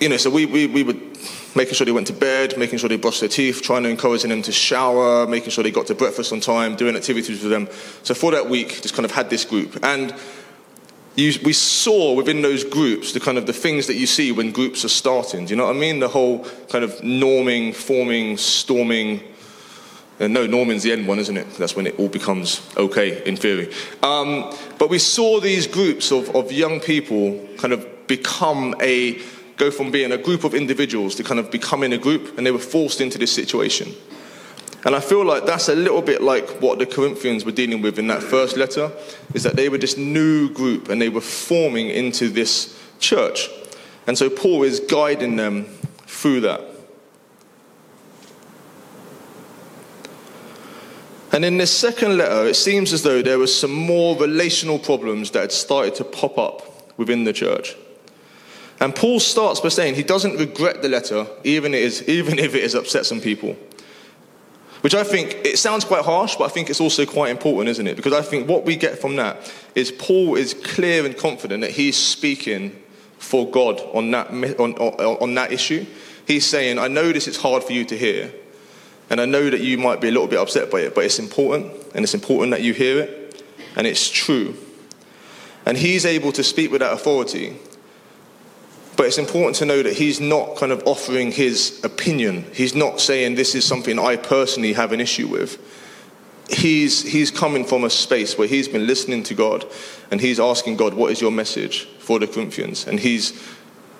you 0.00 0.08
know, 0.08 0.16
so 0.16 0.30
we, 0.30 0.46
we, 0.46 0.66
we 0.66 0.82
would 0.82 1.10
making 1.54 1.74
sure 1.74 1.84
they 1.84 1.92
went 1.92 2.06
to 2.06 2.12
bed, 2.12 2.56
making 2.56 2.78
sure 2.78 2.88
they 2.88 2.96
brushed 2.96 3.20
their 3.20 3.28
teeth, 3.28 3.62
trying 3.62 3.82
to 3.82 3.88
encourage 3.88 4.22
them 4.22 4.42
to 4.42 4.52
shower, 4.52 5.26
making 5.26 5.50
sure 5.50 5.64
they 5.64 5.70
got 5.70 5.86
to 5.88 5.94
breakfast 5.94 6.32
on 6.32 6.40
time, 6.40 6.76
doing 6.76 6.96
activities 6.96 7.42
with 7.42 7.50
them. 7.50 7.68
So 8.02 8.14
for 8.14 8.30
that 8.32 8.48
week, 8.48 8.82
just 8.82 8.94
kind 8.94 9.04
of 9.04 9.10
had 9.10 9.30
this 9.30 9.44
group. 9.44 9.78
And 9.82 10.14
you, 11.16 11.32
we 11.44 11.52
saw 11.52 12.14
within 12.14 12.42
those 12.42 12.64
groups 12.64 13.12
the 13.12 13.20
kind 13.20 13.36
of 13.36 13.46
the 13.46 13.52
things 13.52 13.86
that 13.88 13.94
you 13.94 14.06
see 14.06 14.32
when 14.32 14.52
groups 14.52 14.84
are 14.84 14.88
starting. 14.88 15.44
Do 15.46 15.50
you 15.50 15.56
know 15.56 15.66
what 15.66 15.76
I 15.76 15.78
mean? 15.78 15.98
The 15.98 16.08
whole 16.08 16.44
kind 16.68 16.84
of 16.84 16.92
norming, 16.98 17.74
forming, 17.74 18.36
storming. 18.36 19.22
And 20.20 20.36
uh, 20.36 20.42
no, 20.42 20.46
norming's 20.46 20.82
the 20.82 20.92
end 20.92 21.08
one, 21.08 21.18
isn't 21.18 21.36
it? 21.36 21.48
That's 21.54 21.74
when 21.74 21.86
it 21.86 21.98
all 21.98 22.08
becomes 22.08 22.60
okay, 22.76 23.24
in 23.24 23.36
theory. 23.36 23.72
Um, 24.02 24.54
but 24.78 24.90
we 24.90 24.98
saw 24.98 25.40
these 25.40 25.66
groups 25.66 26.12
of, 26.12 26.36
of 26.36 26.52
young 26.52 26.78
people 26.78 27.40
kind 27.56 27.72
of 27.72 28.06
become 28.06 28.74
a 28.80 29.18
go 29.56 29.70
from 29.70 29.90
being 29.90 30.12
a 30.12 30.18
group 30.18 30.44
of 30.44 30.54
individuals 30.54 31.14
to 31.14 31.24
kind 31.24 31.40
of 31.40 31.50
becoming 31.50 31.92
a 31.94 31.98
group, 31.98 32.36
and 32.36 32.46
they 32.46 32.50
were 32.50 32.58
forced 32.58 33.00
into 33.00 33.18
this 33.18 33.32
situation. 33.32 33.94
And 34.84 34.94
I 34.94 35.00
feel 35.00 35.24
like 35.24 35.46
that's 35.46 35.68
a 35.68 35.74
little 35.74 36.02
bit 36.02 36.22
like 36.22 36.48
what 36.62 36.78
the 36.78 36.86
Corinthians 36.86 37.44
were 37.44 37.52
dealing 37.52 37.82
with 37.82 37.98
in 37.98 38.06
that 38.08 38.22
first 38.22 38.56
letter, 38.56 38.92
is 39.34 39.42
that 39.42 39.56
they 39.56 39.68
were 39.68 39.78
this 39.78 39.96
new 39.96 40.50
group 40.50 40.88
and 40.88 41.00
they 41.00 41.10
were 41.10 41.20
forming 41.20 41.88
into 41.88 42.28
this 42.28 42.78
church. 42.98 43.48
And 44.06 44.16
so 44.16 44.30
Paul 44.30 44.62
is 44.62 44.80
guiding 44.80 45.36
them 45.36 45.64
through 46.06 46.40
that. 46.42 46.69
And 51.40 51.46
in 51.46 51.56
this 51.56 51.74
second 51.74 52.18
letter, 52.18 52.46
it 52.48 52.54
seems 52.54 52.92
as 52.92 53.02
though 53.02 53.22
there 53.22 53.38
were 53.38 53.46
some 53.46 53.72
more 53.72 54.14
relational 54.14 54.78
problems 54.78 55.30
that 55.30 55.40
had 55.40 55.52
started 55.52 55.94
to 55.94 56.04
pop 56.04 56.36
up 56.36 56.98
within 56.98 57.24
the 57.24 57.32
church. 57.32 57.74
And 58.78 58.94
Paul 58.94 59.20
starts 59.20 59.58
by 59.58 59.70
saying 59.70 59.94
he 59.94 60.02
doesn't 60.02 60.36
regret 60.36 60.82
the 60.82 60.90
letter, 60.90 61.26
even, 61.42 61.74
even 61.74 62.38
if 62.38 62.54
it 62.54 62.62
has 62.62 62.74
upset 62.74 63.06
some 63.06 63.22
people. 63.22 63.56
Which 64.82 64.94
I 64.94 65.02
think, 65.02 65.30
it 65.46 65.58
sounds 65.58 65.86
quite 65.86 66.04
harsh, 66.04 66.36
but 66.36 66.44
I 66.44 66.48
think 66.48 66.68
it's 66.68 66.78
also 66.78 67.06
quite 67.06 67.30
important, 67.30 67.70
isn't 67.70 67.86
it? 67.86 67.96
Because 67.96 68.12
I 68.12 68.20
think 68.20 68.46
what 68.46 68.66
we 68.66 68.76
get 68.76 68.98
from 68.98 69.16
that 69.16 69.50
is 69.74 69.90
Paul 69.90 70.36
is 70.36 70.52
clear 70.52 71.06
and 71.06 71.16
confident 71.16 71.62
that 71.62 71.70
he's 71.70 71.96
speaking 71.96 72.78
for 73.16 73.50
God 73.50 73.80
on 73.94 74.10
that, 74.10 74.28
on, 74.28 74.74
on, 74.74 75.16
on 75.22 75.34
that 75.36 75.52
issue. 75.52 75.86
He's 76.26 76.44
saying, 76.44 76.78
I 76.78 76.88
know 76.88 77.12
this 77.12 77.28
is 77.28 77.38
hard 77.38 77.64
for 77.64 77.72
you 77.72 77.86
to 77.86 77.96
hear, 77.96 78.30
and 79.10 79.20
I 79.20 79.26
know 79.26 79.50
that 79.50 79.60
you 79.60 79.76
might 79.76 80.00
be 80.00 80.08
a 80.08 80.12
little 80.12 80.28
bit 80.28 80.38
upset 80.38 80.70
by 80.70 80.80
it, 80.80 80.94
but 80.94 81.04
it's 81.04 81.18
important, 81.18 81.72
and 81.94 82.04
it's 82.04 82.14
important 82.14 82.52
that 82.52 82.62
you 82.62 82.72
hear 82.72 83.00
it, 83.00 83.42
and 83.76 83.86
it's 83.86 84.08
true. 84.08 84.56
And 85.66 85.76
he's 85.76 86.06
able 86.06 86.32
to 86.32 86.42
speak 86.42 86.70
with 86.70 86.80
that 86.80 86.92
authority 86.92 87.58
but 89.00 89.06
it's 89.06 89.16
important 89.16 89.56
to 89.56 89.64
know 89.64 89.82
that 89.82 89.94
he's 89.94 90.20
not 90.20 90.56
kind 90.56 90.70
of 90.70 90.82
offering 90.84 91.32
his 91.32 91.82
opinion. 91.82 92.44
He's 92.52 92.74
not 92.74 93.00
saying 93.00 93.34
this 93.34 93.54
is 93.54 93.64
something 93.64 93.98
I 93.98 94.16
personally 94.16 94.74
have 94.74 94.92
an 94.92 95.00
issue 95.00 95.26
with. 95.26 95.58
He's, 96.50 97.00
he's 97.00 97.30
coming 97.30 97.64
from 97.64 97.84
a 97.84 97.88
space 97.88 98.36
where 98.36 98.46
he's 98.46 98.68
been 98.68 98.86
listening 98.86 99.22
to 99.22 99.34
God 99.34 99.64
and 100.10 100.20
he's 100.20 100.38
asking 100.38 100.76
God, 100.76 100.92
What 100.92 101.12
is 101.12 101.22
your 101.22 101.30
message 101.30 101.86
for 101.98 102.18
the 102.18 102.26
Corinthians? 102.26 102.86
And 102.86 103.00
he's, 103.00 103.42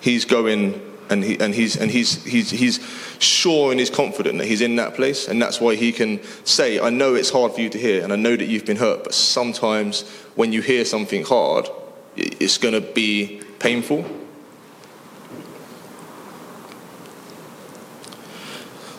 he's 0.01 0.23
going 0.23 0.79
and, 1.11 1.23
he, 1.23 1.39
and, 1.39 1.53
he's, 1.53 1.75
and 1.75 1.91
he's, 1.91 2.23
he's, 2.23 2.49
he's 2.49 2.79
sure 3.19 3.71
and 3.71 3.79
he's 3.79 3.89
confident 3.89 4.37
that 4.39 4.47
he's 4.47 4.61
in 4.61 4.77
that 4.77 4.95
place. 4.95 5.27
And 5.27 5.41
that's 5.41 5.61
why 5.61 5.75
he 5.75 5.91
can 5.91 6.23
say, 6.45 6.79
I 6.79 6.89
know 6.89 7.13
it's 7.13 7.29
hard 7.29 7.53
for 7.53 7.61
you 7.61 7.69
to 7.69 7.77
hear 7.77 8.03
and 8.03 8.11
I 8.11 8.15
know 8.15 8.35
that 8.35 8.45
you've 8.45 8.65
been 8.65 8.77
hurt, 8.77 9.03
but 9.03 9.13
sometimes 9.13 10.09
when 10.35 10.53
you 10.53 10.61
hear 10.61 10.85
something 10.85 11.23
hard, 11.23 11.67
it's 12.15 12.57
going 12.57 12.73
to 12.73 12.81
be 12.81 13.41
painful 13.59 14.05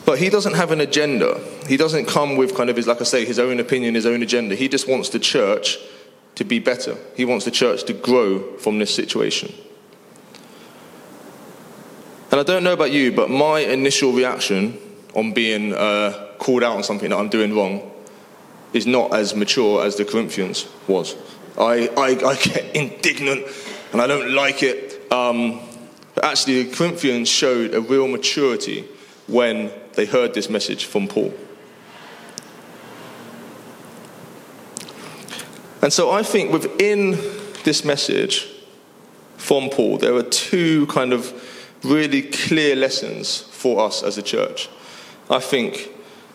But 0.05 0.19
he 0.19 0.29
doesn't 0.29 0.55
have 0.55 0.73
an 0.73 0.81
agenda. 0.81 1.41
He 1.67 1.77
doesn't 1.77 2.07
come 2.07 2.37
with 2.37 2.55
kind 2.55 2.69
of 2.69 2.77
his, 2.77 2.87
like 2.87 3.01
I 3.01 3.05
say, 3.05 3.25
his 3.25 3.39
own 3.39 3.61
opinion, 3.61 3.95
his 3.95 4.07
own 4.07 4.23
agenda. 4.23 4.55
He 4.55 4.69
just 4.69 4.89
wants 4.89 5.09
the 5.09 5.19
church 5.19 5.79
to 6.35 6.45
be 6.45 6.59
better. 6.59 6.97
He 7.17 7.25
wants 7.25 7.45
the 7.45 7.51
church 7.51 7.85
to 7.85 7.93
grow 7.93 8.57
from 8.59 8.79
this 8.79 8.95
situation. 8.95 9.55
And 12.33 12.41
I 12.41 12.45
don't 12.45 12.65
know 12.65 12.73
about 12.73 12.93
you, 12.93 13.13
but 13.13 13.29
my 13.29 13.61
initial 13.61 14.13
reaction 14.13 14.79
on 15.15 15.35
being 15.35 15.75
uh, 15.75 16.29
called 16.39 16.63
out 16.63 16.77
on 16.77 16.83
something 16.83 17.11
that 17.11 17.17
I'm 17.19 17.29
doing 17.29 17.55
wrong 17.55 17.93
is 18.73 18.87
not 18.87 19.13
as 19.15 19.37
mature 19.37 19.85
as 19.85 19.97
the 19.97 20.07
Corinthians 20.07 20.67
was. 20.89 21.15
I, 21.59 21.91
I, 21.95 22.27
I 22.27 22.37
get 22.37 22.75
indignant 22.75 23.47
and 23.93 24.01
I 24.01 24.07
don't 24.07 24.31
like 24.33 24.63
it. 24.63 25.13
Um, 25.13 25.61
but 26.15 26.25
actually, 26.25 26.63
the 26.63 26.75
Corinthians 26.75 27.29
showed 27.29 27.75
a 27.75 27.83
real 27.83 28.09
maturity 28.09 28.89
when 29.27 29.71
they 29.93 30.07
heard 30.07 30.33
this 30.33 30.49
message 30.49 30.87
from 30.87 31.09
Paul. 31.09 31.35
And 35.83 35.93
so 35.93 36.11
I 36.11 36.23
think 36.23 36.51
within 36.51 37.11
this 37.65 37.85
message 37.85 38.49
from 39.37 39.69
Paul, 39.69 39.99
there 39.99 40.15
are 40.15 40.23
two 40.23 40.87
kind 40.87 41.13
of 41.13 41.51
really 41.85 42.23
clear 42.23 42.77
lessons 42.77 43.41
for 43.41 43.81
us 43.81 44.03
as 44.03 44.19
a 44.19 44.23
church. 44.23 44.69
I 45.31 45.41
think 45.41 45.91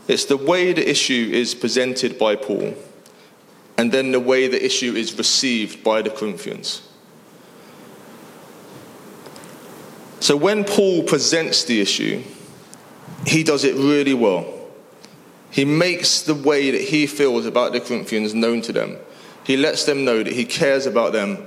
it's 0.07 0.25
the 0.25 0.37
way 0.37 0.73
the 0.73 0.89
issue 0.89 1.29
is 1.31 1.53
presented 1.55 2.17
by 2.17 2.35
Paul, 2.35 2.73
and 3.77 3.91
then 3.91 4.11
the 4.11 4.19
way 4.19 4.47
the 4.47 4.63
issue 4.63 4.93
is 4.93 5.17
received 5.17 5.83
by 5.83 6.01
the 6.01 6.09
Corinthians. 6.09 6.81
So 10.19 10.35
when 10.35 10.63
Paul 10.63 11.03
presents 11.03 11.63
the 11.65 11.79
issue, 11.79 12.23
he 13.25 13.43
does 13.43 13.63
it 13.63 13.75
really 13.75 14.13
well. 14.13 14.53
He 15.51 15.63
makes 15.63 16.21
the 16.21 16.35
way 16.35 16.71
that 16.71 16.81
he 16.81 17.07
feels 17.07 17.45
about 17.45 17.71
the 17.71 17.79
Corinthians 17.79 18.33
known 18.33 18.61
to 18.63 18.73
them. 18.73 18.97
He 19.45 19.55
lets 19.55 19.85
them 19.85 20.03
know 20.03 20.23
that 20.23 20.33
he 20.33 20.43
cares 20.43 20.85
about 20.85 21.13
them, 21.13 21.37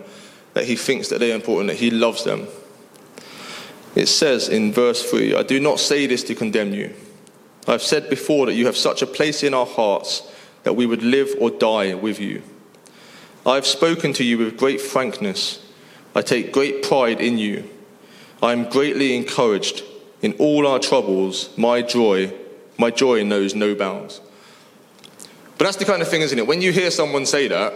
that 0.55 0.65
he 0.65 0.77
thinks 0.77 1.09
that 1.09 1.21
they're 1.21 1.35
important, 1.35 1.69
that 1.69 1.77
he 1.77 1.91
loves 1.91 2.25
them. 2.25 2.47
It 3.95 4.07
says 4.07 4.49
in 4.49 4.73
verse 4.73 5.09
3 5.09 5.35
I 5.35 5.43
do 5.43 5.61
not 5.61 5.81
say 5.81 6.07
this 6.07 6.23
to 6.25 6.35
condemn 6.35 6.73
you. 6.73 6.95
I've 7.67 7.83
said 7.83 8.09
before 8.09 8.47
that 8.47 8.55
you 8.55 8.67
have 8.67 8.77
such 8.77 9.03
a 9.03 9.07
place 9.07 9.43
in 9.43 9.55
our 9.55 9.67
hearts 9.67 10.31
that 10.63 10.75
we 10.75 10.87
would 10.87 11.03
live 11.03 11.35
or 11.41 11.51
die 11.51 11.95
with 11.95 12.21
you. 12.21 12.43
I've 13.47 13.67
spoken 13.67 14.13
to 14.15 14.25
you 14.25 14.39
with 14.39 14.59
great 14.59 14.81
frankness. 14.81 15.65
I 16.15 16.23
take 16.23 16.53
great 16.53 16.83
pride 16.83 17.21
in 17.21 17.39
you. 17.39 17.69
I 18.43 18.53
am 18.53 18.69
greatly 18.69 19.17
encouraged 19.17 19.83
in 20.23 20.35
all 20.35 20.67
our 20.67 20.79
troubles, 20.79 21.57
my 21.57 21.83
joy, 21.83 22.33
my 22.79 22.91
joy 22.91 23.23
knows 23.25 23.55
no 23.55 23.75
bounds. 23.75 24.21
But 25.57 25.65
that's 25.65 25.77
the 25.77 25.85
kind 25.85 26.03
of 26.03 26.09
thing, 26.09 26.23
isn't 26.23 26.39
it? 26.39 26.47
When 26.47 26.63
you 26.63 26.73
hear 26.73 26.91
someone 26.91 27.27
say 27.27 27.49
that, 27.49 27.73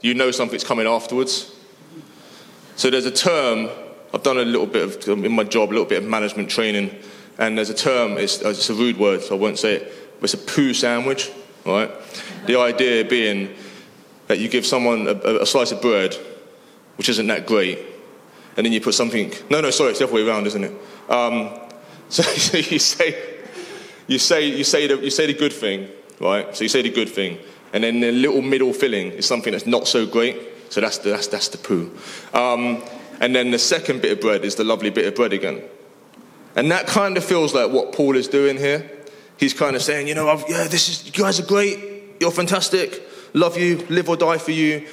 you 0.00 0.14
know 0.14 0.30
something's 0.30 0.64
coming 0.64 0.86
afterwards. 0.86 1.54
So 2.76 2.90
there's 2.90 3.06
a 3.06 3.10
term, 3.10 3.68
I've 4.12 4.22
done 4.22 4.38
a 4.38 4.44
little 4.44 4.66
bit 4.66 5.08
of, 5.08 5.24
in 5.24 5.32
my 5.32 5.44
job, 5.44 5.70
a 5.70 5.72
little 5.72 5.84
bit 5.84 6.02
of 6.02 6.08
management 6.08 6.48
training, 6.48 6.96
and 7.38 7.56
there's 7.56 7.70
a 7.70 7.74
term, 7.74 8.16
it's, 8.18 8.40
it's 8.40 8.70
a 8.70 8.74
rude 8.74 8.98
word, 8.98 9.22
so 9.22 9.36
I 9.36 9.38
won't 9.38 9.58
say 9.58 9.76
it, 9.76 9.92
it's 10.22 10.34
a 10.34 10.38
poo 10.38 10.72
sandwich, 10.74 11.30
right? 11.64 11.90
The 12.46 12.58
idea 12.58 13.04
being 13.04 13.54
that 14.26 14.38
you 14.38 14.48
give 14.48 14.66
someone 14.66 15.06
a, 15.06 15.42
a 15.42 15.46
slice 15.46 15.72
of 15.72 15.80
bread, 15.82 16.14
which 16.96 17.08
isn't 17.08 17.26
that 17.26 17.46
great, 17.46 17.78
and 18.56 18.64
then 18.64 18.72
you 18.72 18.80
put 18.80 18.94
something, 18.94 19.32
no, 19.50 19.60
no, 19.60 19.70
sorry, 19.70 19.90
it's 19.90 19.98
the 19.98 20.06
other 20.06 20.14
way 20.14 20.26
around, 20.26 20.46
isn't 20.46 20.64
it? 20.64 20.72
Um, 21.08 21.58
so, 22.08 22.22
so 22.22 22.58
you 22.58 22.78
say, 22.78 23.16
you 24.06 24.18
say, 24.18 24.48
you 24.48 24.64
say 24.64 24.86
the, 24.86 24.96
you 24.96 25.10
say 25.10 25.26
the 25.26 25.34
good 25.34 25.52
thing, 25.52 25.88
right? 26.18 26.56
So 26.56 26.64
you 26.64 26.68
say 26.68 26.82
the 26.82 26.90
good 26.90 27.10
thing, 27.10 27.38
and 27.72 27.84
then 27.84 28.00
the 28.00 28.10
little 28.10 28.40
middle 28.40 28.72
filling 28.72 29.12
is 29.12 29.26
something 29.26 29.52
that's 29.52 29.66
not 29.66 29.86
so 29.86 30.06
great. 30.06 30.40
So 30.70 30.80
that's 30.80 30.98
the, 30.98 31.10
that's, 31.10 31.28
that's 31.28 31.48
the 31.48 31.58
poo. 31.58 31.90
Um, 32.34 32.82
and 33.20 33.34
then 33.34 33.50
the 33.50 33.58
second 33.58 34.02
bit 34.02 34.12
of 34.12 34.20
bread 34.20 34.44
is 34.44 34.54
the 34.54 34.64
lovely 34.64 34.90
bit 34.90 35.06
of 35.06 35.14
bread 35.14 35.32
again. 35.32 35.62
And 36.56 36.70
that 36.70 36.86
kind 36.86 37.16
of 37.16 37.24
feels 37.24 37.54
like 37.54 37.70
what 37.70 37.92
Paul 37.92 38.16
is 38.16 38.28
doing 38.28 38.56
here. 38.56 38.90
He's 39.36 39.54
kind 39.54 39.76
of 39.76 39.82
saying, 39.82 40.08
you 40.08 40.14
know, 40.14 40.28
I've, 40.28 40.44
yeah, 40.48 40.64
this 40.64 40.88
is, 40.88 41.06
you 41.06 41.12
guys 41.12 41.38
are 41.38 41.46
great. 41.46 41.78
You're 42.20 42.32
fantastic. 42.32 43.02
Love 43.34 43.56
you. 43.56 43.86
Live 43.88 44.08
or 44.08 44.16
die 44.16 44.38
for 44.38 44.50
you. 44.50 44.86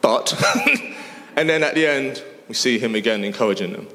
But, 0.00 0.32
and 1.36 1.48
then 1.48 1.62
at 1.62 1.74
the 1.74 1.86
end, 1.86 2.22
we 2.48 2.54
see 2.54 2.78
him 2.78 2.94
again 2.94 3.22
encouraging 3.24 3.72
them. 3.72 3.88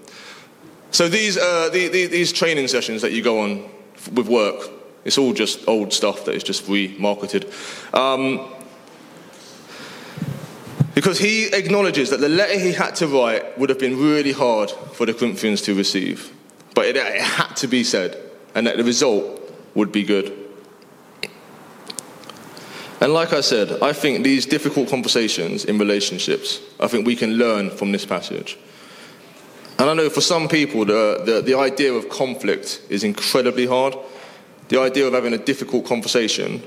So 0.92 1.10
these, 1.10 1.38
uh, 1.38 1.70
the, 1.74 1.88
the, 1.88 2.06
these 2.06 2.32
training 2.32 2.68
sessions 2.68 3.02
that 3.02 3.12
you 3.12 3.22
go 3.22 3.42
on 3.42 3.70
with 4.14 4.28
work, 4.28 4.70
it's 5.06 5.18
all 5.18 5.34
just 5.34 5.68
old 5.68 5.92
stuff 5.92 6.26
that 6.26 6.36
is 6.36 6.44
just 6.44 6.66
remarketed. 6.68 7.52
Um, 7.94 8.53
because 10.96 11.20
he 11.20 11.48
acknowledges 11.48 12.10
that 12.12 12.20
the 12.20 12.30
letter 12.30 12.60
he 12.60 12.72
had 12.72 12.96
to 12.96 13.08
write 13.08 13.58
would 13.58 13.70
have 13.70 13.80
been 13.80 14.00
really 14.00 14.32
hard 14.32 14.70
for 14.70 15.06
the 15.06 15.14
Corinthians 15.14 15.62
to 15.62 15.74
receive. 15.74 16.32
But 16.76 16.86
it, 16.86 16.96
it 16.96 17.22
had 17.22 17.56
to 17.58 17.68
be 17.68 17.84
said, 17.84 18.18
and 18.56 18.68
that 18.68 18.78
the 18.78 18.84
result 18.84 19.42
would 19.76 19.92
be 19.92 20.04
good. 20.04 20.40
And 23.02 23.14
like 23.14 23.34
I 23.34 23.42
said, 23.42 23.82
I 23.82 23.92
think 23.92 24.24
these 24.24 24.46
difficult 24.46 24.90
conversations 24.90 25.66
in 25.66 25.78
relationships, 25.78 26.62
I 26.80 26.88
think 26.88 27.06
we 27.06 27.16
can 27.16 27.34
learn 27.34 27.70
from 27.70 27.92
this 27.92 28.06
passage. 28.06 28.58
And 29.78 29.90
I 29.90 29.94
know 29.94 30.10
for 30.10 30.22
some 30.22 30.48
people, 30.48 30.86
the, 30.86 31.22
the, 31.26 31.42
the 31.42 31.58
idea 31.58 31.92
of 31.92 32.08
conflict 32.08 32.82
is 32.90 33.04
incredibly 33.04 33.66
hard. 33.66 33.98
The 34.70 34.80
idea 34.80 35.06
of 35.06 35.14
having 35.14 35.34
a 35.34 35.38
difficult 35.38 35.86
conversation 35.86 36.64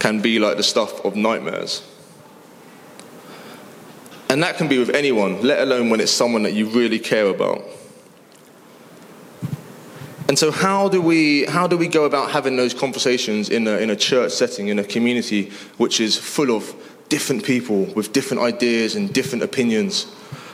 can 0.00 0.20
be 0.20 0.38
like 0.38 0.56
the 0.56 0.62
stuff 0.62 1.04
of 1.04 1.14
nightmares. 1.14 1.86
And 4.30 4.44
that 4.44 4.58
can 4.58 4.68
be 4.68 4.78
with 4.78 4.90
anyone, 4.90 5.42
let 5.42 5.58
alone 5.60 5.90
when 5.90 5.98
it's 5.98 6.12
someone 6.12 6.44
that 6.44 6.52
you 6.52 6.66
really 6.66 7.00
care 7.00 7.26
about. 7.26 7.64
And 10.28 10.38
so, 10.38 10.52
how 10.52 10.88
do 10.88 11.02
we, 11.02 11.46
how 11.46 11.66
do 11.66 11.76
we 11.76 11.88
go 11.88 12.04
about 12.04 12.30
having 12.30 12.56
those 12.56 12.72
conversations 12.72 13.48
in 13.48 13.66
a, 13.66 13.78
in 13.78 13.90
a 13.90 13.96
church 13.96 14.30
setting, 14.30 14.68
in 14.68 14.78
a 14.78 14.84
community 14.84 15.50
which 15.78 16.00
is 16.00 16.16
full 16.16 16.52
of 16.52 16.72
different 17.08 17.44
people 17.44 17.86
with 17.86 18.12
different 18.12 18.40
ideas 18.40 18.94
and 18.94 19.12
different 19.12 19.42
opinions? 19.42 20.06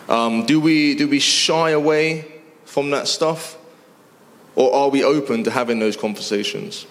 Um, 0.09 0.47
do, 0.47 0.59
we, 0.59 0.95
do 0.95 1.06
we 1.06 1.18
shy 1.18 1.73
away 1.73 2.33
from 2.64 2.88
that 2.92 3.06
stuff? 3.09 3.59
Or 4.54 4.73
are 4.73 4.88
we 4.88 5.04
open 5.04 5.45
to 5.45 5.50
having 5.50 5.80
those 5.80 5.99
conversations? 5.99 6.87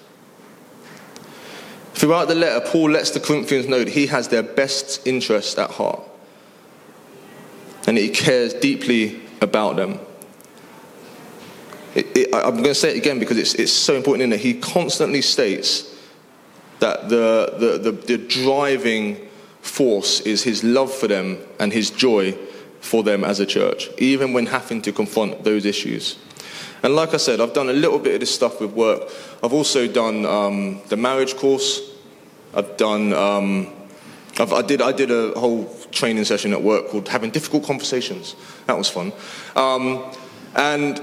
Throughout 1.95 2.27
the 2.27 2.35
letter, 2.35 2.63
Paul 2.63 2.91
lets 2.91 3.09
the 3.09 3.19
Corinthians 3.19 3.67
know 3.67 3.79
that 3.79 3.87
he 3.87 4.05
has 4.05 4.27
their 4.27 4.43
best 4.43 5.07
interest 5.07 5.57
at 5.57 5.71
heart 5.71 6.03
and 7.87 7.97
he 7.97 8.09
cares 8.09 8.53
deeply 8.53 9.21
about 9.41 9.75
them. 9.75 9.99
It, 11.93 12.17
it, 12.17 12.35
I'm 12.35 12.55
going 12.55 12.63
to 12.65 12.75
say 12.75 12.91
it 12.91 12.97
again 12.97 13.19
because 13.19 13.37
it's, 13.37 13.53
it's 13.55 13.71
so 13.71 13.95
important 13.95 14.23
in 14.23 14.33
it. 14.33 14.39
He 14.39 14.55
constantly 14.55 15.21
states 15.21 15.95
that 16.79 17.07
the, 17.09 17.53
the, 17.57 17.91
the, 17.91 17.91
the 17.91 18.17
driving 18.17 19.29
force 19.61 20.19
is 20.21 20.43
his 20.43 20.63
love 20.63 20.93
for 20.93 21.07
them 21.07 21.37
and 21.59 21.71
his 21.71 21.89
joy 21.89 22.33
for 22.81 23.01
them 23.01 23.23
as 23.23 23.39
a 23.39 23.45
church, 23.45 23.89
even 23.97 24.33
when 24.33 24.45
having 24.45 24.81
to 24.83 24.91
confront 24.91 25.43
those 25.43 25.65
issues. 25.65 26.17
And 26.83 26.95
like 26.95 27.13
I 27.13 27.17
said, 27.17 27.41
I've 27.41 27.53
done 27.53 27.69
a 27.69 27.73
little 27.73 27.97
bit 27.97 28.15
of 28.15 28.19
this 28.19 28.33
stuff 28.33 28.61
with 28.61 28.73
work. 28.73 29.09
I've 29.41 29.53
also 29.53 29.87
done 29.87 30.25
um, 30.25 30.81
the 30.89 30.97
marriage 30.97 31.35
course. 31.35 31.81
I've 32.53 32.77
done, 32.77 33.13
um, 33.13 33.73
I've, 34.37 34.53
I, 34.53 34.61
did, 34.61 34.81
I 34.81 34.91
did 34.91 35.09
a 35.09 35.31
whole 35.39 35.65
training 35.95 36.25
session 36.25 36.53
at 36.53 36.61
work 36.61 36.89
called 36.89 37.07
Having 37.07 37.31
Difficult 37.31 37.65
Conversations. 37.65 38.35
That 38.67 38.77
was 38.77 38.89
fun. 38.89 39.11
Um, 39.55 40.03
and, 40.55 41.01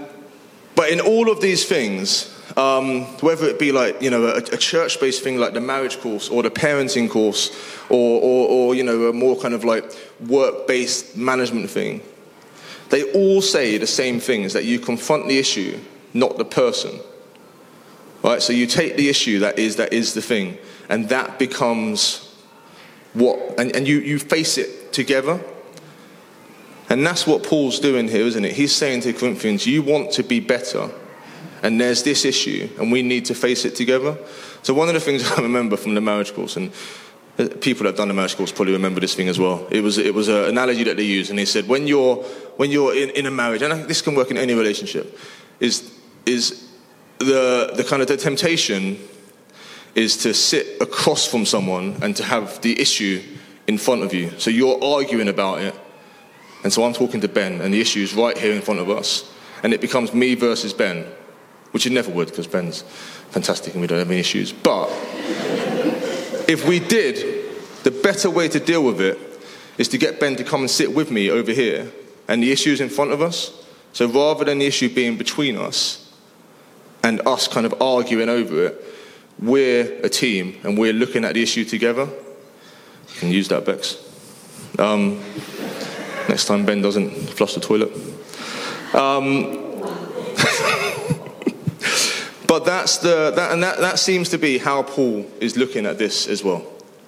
but 0.76 0.90
in 0.90 1.00
all 1.00 1.30
of 1.30 1.40
these 1.40 1.66
things, 1.66 2.28
um, 2.56 3.04
whether 3.20 3.46
it 3.46 3.58
be 3.58 3.72
like, 3.72 4.00
you 4.02 4.10
know, 4.10 4.26
a, 4.26 4.36
a 4.36 4.56
church 4.56 5.00
based 5.00 5.24
thing 5.24 5.38
like 5.38 5.54
the 5.54 5.60
marriage 5.60 5.98
course 6.00 6.28
or 6.28 6.42
the 6.42 6.50
parenting 6.50 7.08
course 7.10 7.50
or, 7.88 8.20
or, 8.20 8.48
or 8.48 8.74
you 8.74 8.84
know, 8.84 9.08
a 9.08 9.12
more 9.12 9.36
kind 9.40 9.54
of 9.54 9.64
like 9.64 9.84
work 10.28 10.66
based 10.66 11.16
management 11.16 11.70
thing, 11.70 12.00
they 12.90 13.10
all 13.12 13.40
say 13.40 13.78
the 13.78 13.86
same 13.86 14.20
thing 14.20 14.42
is 14.42 14.52
that 14.52 14.64
you 14.64 14.78
confront 14.78 15.26
the 15.26 15.38
issue, 15.38 15.78
not 16.12 16.36
the 16.36 16.44
person. 16.44 17.00
Right? 18.22 18.42
So 18.42 18.52
you 18.52 18.66
take 18.66 18.96
the 18.96 19.08
issue 19.08 19.40
that 19.40 19.58
is, 19.58 19.76
that 19.76 19.92
is 19.92 20.14
the 20.14 20.22
thing, 20.22 20.58
and 20.88 21.08
that 21.08 21.38
becomes 21.38 22.28
what, 23.14 23.58
and, 23.58 23.74
and 23.74 23.88
you, 23.88 23.98
you 23.98 24.18
face 24.18 24.58
it 24.58 24.81
together. 24.92 25.42
And 26.88 27.06
that's 27.06 27.26
what 27.26 27.42
Paul's 27.42 27.78
doing 27.78 28.08
here, 28.08 28.26
isn't 28.26 28.44
it? 28.44 28.52
He's 28.52 28.74
saying 28.74 29.00
to 29.02 29.12
Corinthians, 29.12 29.66
You 29.66 29.82
want 29.82 30.12
to 30.12 30.22
be 30.22 30.40
better, 30.40 30.90
and 31.62 31.80
there's 31.80 32.02
this 32.02 32.24
issue, 32.24 32.68
and 32.78 32.92
we 32.92 33.02
need 33.02 33.24
to 33.26 33.34
face 33.34 33.64
it 33.64 33.74
together. 33.74 34.18
So, 34.62 34.74
one 34.74 34.88
of 34.88 34.94
the 34.94 35.00
things 35.00 35.30
I 35.38 35.40
remember 35.40 35.76
from 35.76 35.94
the 35.94 36.00
marriage 36.00 36.34
course, 36.34 36.56
and 36.56 36.72
uh, 37.38 37.48
people 37.60 37.84
that 37.84 37.90
have 37.90 37.96
done 37.96 38.08
the 38.08 38.14
marriage 38.14 38.36
course 38.36 38.52
probably 38.52 38.74
remember 38.74 39.00
this 39.00 39.14
thing 39.14 39.28
as 39.28 39.38
well. 39.38 39.66
It 39.70 39.80
was, 39.80 39.96
it 39.96 40.12
was 40.12 40.28
an 40.28 40.44
analogy 40.44 40.84
that 40.84 40.98
they 40.98 41.04
used, 41.04 41.30
and 41.30 41.38
they 41.38 41.46
said, 41.46 41.66
When 41.66 41.86
you're, 41.86 42.16
when 42.56 42.70
you're 42.70 42.94
in, 42.94 43.10
in 43.10 43.26
a 43.26 43.30
marriage, 43.30 43.62
and 43.62 43.88
this 43.88 44.02
can 44.02 44.14
work 44.14 44.30
in 44.30 44.36
any 44.36 44.52
relationship, 44.52 45.18
is, 45.60 45.98
is 46.26 46.68
the, 47.18 47.72
the 47.74 47.84
kind 47.84 48.02
of 48.02 48.08
the 48.08 48.16
temptation 48.16 48.98
is 49.94 50.16
to 50.18 50.34
sit 50.34 50.80
across 50.80 51.26
from 51.26 51.44
someone 51.44 51.96
and 52.02 52.16
to 52.16 52.24
have 52.24 52.60
the 52.62 52.80
issue 52.80 53.22
in 53.66 53.78
front 53.78 54.02
of 54.02 54.12
you. 54.12 54.30
So 54.38 54.50
you're 54.50 54.82
arguing 54.82 55.28
about 55.28 55.60
it. 55.60 55.74
And 56.64 56.72
so 56.72 56.84
I'm 56.84 56.92
talking 56.92 57.20
to 57.20 57.28
Ben, 57.28 57.60
and 57.60 57.74
the 57.74 57.80
issue 57.80 58.00
is 58.00 58.14
right 58.14 58.36
here 58.36 58.52
in 58.52 58.62
front 58.62 58.80
of 58.80 58.88
us. 58.88 59.32
And 59.62 59.72
it 59.72 59.80
becomes 59.80 60.12
me 60.12 60.34
versus 60.34 60.72
Ben, 60.72 61.06
which 61.72 61.86
it 61.86 61.92
never 61.92 62.10
would 62.10 62.28
because 62.28 62.46
Ben's 62.46 62.82
fantastic 63.30 63.72
and 63.74 63.80
we 63.80 63.86
don't 63.86 63.98
have 63.98 64.10
any 64.10 64.20
issues. 64.20 64.52
But 64.52 64.88
if 66.48 66.66
we 66.68 66.80
did, 66.80 67.54
the 67.82 67.90
better 67.90 68.30
way 68.30 68.48
to 68.48 68.60
deal 68.60 68.84
with 68.84 69.00
it 69.00 69.18
is 69.78 69.88
to 69.88 69.98
get 69.98 70.20
Ben 70.20 70.36
to 70.36 70.44
come 70.44 70.60
and 70.60 70.70
sit 70.70 70.94
with 70.94 71.10
me 71.10 71.30
over 71.30 71.50
here, 71.50 71.90
and 72.28 72.42
the 72.42 72.52
issue 72.52 72.70
is 72.70 72.80
in 72.80 72.88
front 72.88 73.12
of 73.12 73.22
us. 73.22 73.64
So 73.92 74.06
rather 74.06 74.44
than 74.44 74.58
the 74.58 74.66
issue 74.66 74.88
being 74.88 75.16
between 75.16 75.56
us 75.56 76.12
and 77.02 77.20
us 77.26 77.48
kind 77.48 77.66
of 77.66 77.80
arguing 77.82 78.28
over 78.28 78.66
it, 78.66 78.84
we're 79.38 80.00
a 80.04 80.08
team 80.08 80.56
and 80.62 80.78
we're 80.78 80.92
looking 80.92 81.24
at 81.24 81.34
the 81.34 81.42
issue 81.42 81.64
together. 81.64 82.08
You 83.14 83.20
can 83.20 83.30
use 83.30 83.48
that, 83.48 83.64
Bex. 83.64 83.98
Um, 84.78 85.22
next 86.28 86.46
time 86.46 86.64
Ben 86.64 86.82
doesn't 86.82 87.10
flush 87.10 87.54
the 87.54 87.60
toilet. 87.60 87.92
Um, 88.94 89.52
but 92.46 92.64
that's 92.64 92.98
the, 92.98 93.32
that, 93.34 93.52
and 93.52 93.62
that, 93.62 93.78
that 93.78 93.98
seems 93.98 94.28
to 94.30 94.38
be 94.38 94.58
how 94.58 94.82
Paul 94.82 95.26
is 95.40 95.56
looking 95.56 95.86
at 95.86 95.98
this 95.98 96.26
as 96.26 96.42
well. 96.42 96.66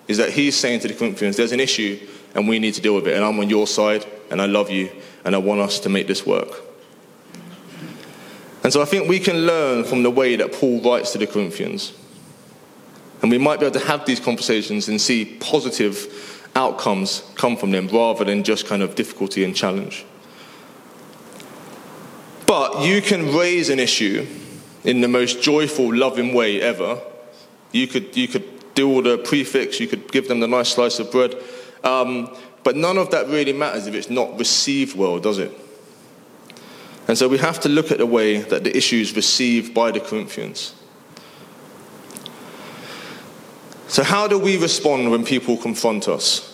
Is 0.09 0.19
that 0.19 0.31
he's 0.31 0.57
saying 0.57 0.81
to 0.81 0.89
the 0.89 0.95
Corinthians, 0.95 1.37
there's 1.37 1.53
an 1.53 1.61
issue 1.61 1.99
and 2.35 2.49
we 2.49 2.59
need 2.59 2.75
to 2.75 2.81
deal 2.81 2.95
with 2.95 3.07
it. 3.07 3.17
And 3.17 3.25
I'm 3.25 3.39
on 3.39 3.49
your 3.49 3.67
side 3.67 4.05
and 4.31 4.43
I 4.43 4.47
love 4.47 4.71
you 4.71 4.91
and 5.25 5.35
I 5.35 5.39
want 5.39 5.61
us 5.61 5.79
to 5.81 5.89
make 5.89 6.07
this 6.07 6.27
work. 6.27 6.63
And 8.63 8.73
so 8.73 8.81
I 8.81 8.87
think 8.87 9.09
we 9.09 9.21
can 9.21 9.47
learn 9.47 9.85
from 9.85 10.03
the 10.03 10.11
way 10.11 10.37
that 10.37 10.53
Paul 10.53 10.81
writes 10.81 11.13
to 11.13 11.19
the 11.19 11.27
Corinthians. 11.27 11.93
And 13.25 13.31
we 13.31 13.39
might 13.39 13.59
be 13.59 13.65
able 13.65 13.81
to 13.81 13.87
have 13.87 14.05
these 14.05 14.21
conversations 14.21 14.87
and 14.87 15.01
see 15.01 15.25
positive 15.41 16.47
outcomes 16.55 17.23
come 17.37 17.57
from 17.57 17.71
them 17.71 17.89
rather 17.89 18.23
than 18.23 18.45
just 18.45 18.67
kind 18.67 18.83
of 18.83 18.97
difficulty 18.97 19.45
and 19.45 19.57
challenge. 19.57 20.05
But 22.47 22.85
you 22.85 23.01
can 23.01 23.35
raise 23.35 23.71
an 23.71 23.81
issue 23.81 24.27
in 24.85 25.01
the 25.01 25.09
most 25.09 25.41
joyful, 25.41 25.95
loving 25.95 26.35
way 26.35 26.61
ever. 26.61 27.01
You 27.73 27.87
could, 27.87 28.15
you 28.15 28.29
could 28.29 28.75
do 28.75 28.93
all 28.93 29.01
the 29.01 29.17
prefix, 29.17 29.81
you 29.81 29.87
could 29.89 30.13
give 30.13 30.29
them 30.29 30.41
the 30.41 30.47
nice 30.47 30.75
slice 30.75 30.99
of 30.99 31.11
bread. 31.11 31.35
Um, 31.83 32.29
but 32.63 32.77
none 32.77 32.99
of 32.99 33.11
that 33.13 33.29
really 33.29 33.55
matters 33.55 33.87
if 33.87 33.95
it's 33.95 34.11
not 34.11 34.39
received 34.39 34.99
well, 34.99 35.19
does 35.19 35.39
it? 35.39 35.51
And 37.09 37.17
so 37.17 37.27
we 37.27 37.39
have 37.39 37.59
to 37.61 37.71
look 37.71 37.91
at 37.91 37.97
the 37.97 38.07
way 38.07 38.43
that 38.43 38.65
the 38.65 38.77
issue 38.77 38.97
is 38.97 39.17
received 39.17 39.73
by 39.73 39.93
the 39.93 40.01
Corinthians. 40.01 40.75
So, 43.89 44.03
how 44.03 44.27
do 44.27 44.39
we 44.39 44.57
respond 44.57 45.11
when 45.11 45.25
people 45.25 45.57
confront 45.57 46.09
us? 46.09 46.51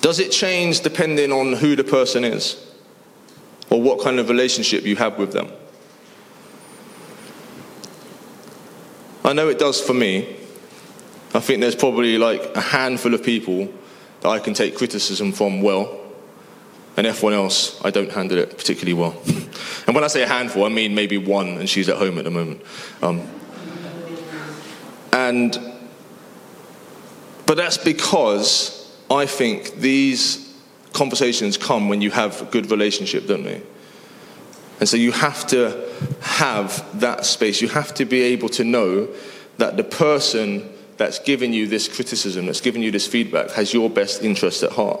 Does 0.00 0.18
it 0.20 0.30
change 0.30 0.80
depending 0.80 1.32
on 1.32 1.54
who 1.54 1.74
the 1.74 1.84
person 1.84 2.24
is 2.24 2.64
or 3.70 3.82
what 3.82 4.00
kind 4.00 4.20
of 4.20 4.28
relationship 4.28 4.84
you 4.84 4.96
have 4.96 5.18
with 5.18 5.32
them? 5.32 5.50
I 9.24 9.32
know 9.32 9.48
it 9.48 9.58
does 9.58 9.80
for 9.80 9.94
me. 9.94 10.36
I 11.34 11.40
think 11.40 11.60
there's 11.60 11.74
probably 11.74 12.18
like 12.18 12.54
a 12.54 12.60
handful 12.60 13.14
of 13.14 13.24
people 13.24 13.68
that 14.20 14.28
I 14.28 14.38
can 14.38 14.54
take 14.54 14.76
criticism 14.76 15.32
from 15.32 15.60
well, 15.60 16.05
and 16.96 17.06
everyone 17.06 17.34
else, 17.34 17.82
I 17.84 17.90
don't 17.90 18.10
handle 18.10 18.38
it 18.38 18.56
particularly 18.56 18.94
well. 18.94 19.20
and 19.86 19.94
when 19.94 20.02
I 20.02 20.06
say 20.06 20.22
a 20.22 20.26
handful, 20.26 20.64
I 20.64 20.68
mean 20.68 20.94
maybe 20.94 21.18
one, 21.18 21.58
and 21.58 21.68
she's 21.68 21.88
at 21.88 21.96
home 21.98 22.18
at 22.18 22.24
the 22.24 22.30
moment. 22.30 22.62
Um, 23.02 23.28
and, 25.12 25.58
but 27.44 27.56
that's 27.56 27.78
because 27.78 28.96
I 29.10 29.26
think 29.26 29.76
these 29.76 30.54
conversations 30.92 31.58
come 31.58 31.88
when 31.88 32.00
you 32.00 32.10
have 32.10 32.40
a 32.42 32.44
good 32.46 32.70
relationship, 32.70 33.26
don't 33.26 33.44
they? 33.44 33.62
And 34.80 34.88
so 34.88 34.96
you 34.96 35.12
have 35.12 35.46
to 35.48 35.90
have 36.20 37.00
that 37.00 37.24
space. 37.24 37.60
You 37.60 37.68
have 37.68 37.94
to 37.94 38.04
be 38.04 38.22
able 38.22 38.48
to 38.50 38.64
know 38.64 39.08
that 39.58 39.76
the 39.76 39.84
person 39.84 40.70
that's 40.96 41.18
giving 41.18 41.52
you 41.52 41.66
this 41.66 41.88
criticism, 41.88 42.46
that's 42.46 42.60
giving 42.60 42.82
you 42.82 42.90
this 42.90 43.06
feedback, 43.06 43.50
has 43.50 43.72
your 43.72 43.88
best 43.88 44.22
interest 44.22 44.62
at 44.62 44.72
heart. 44.72 45.00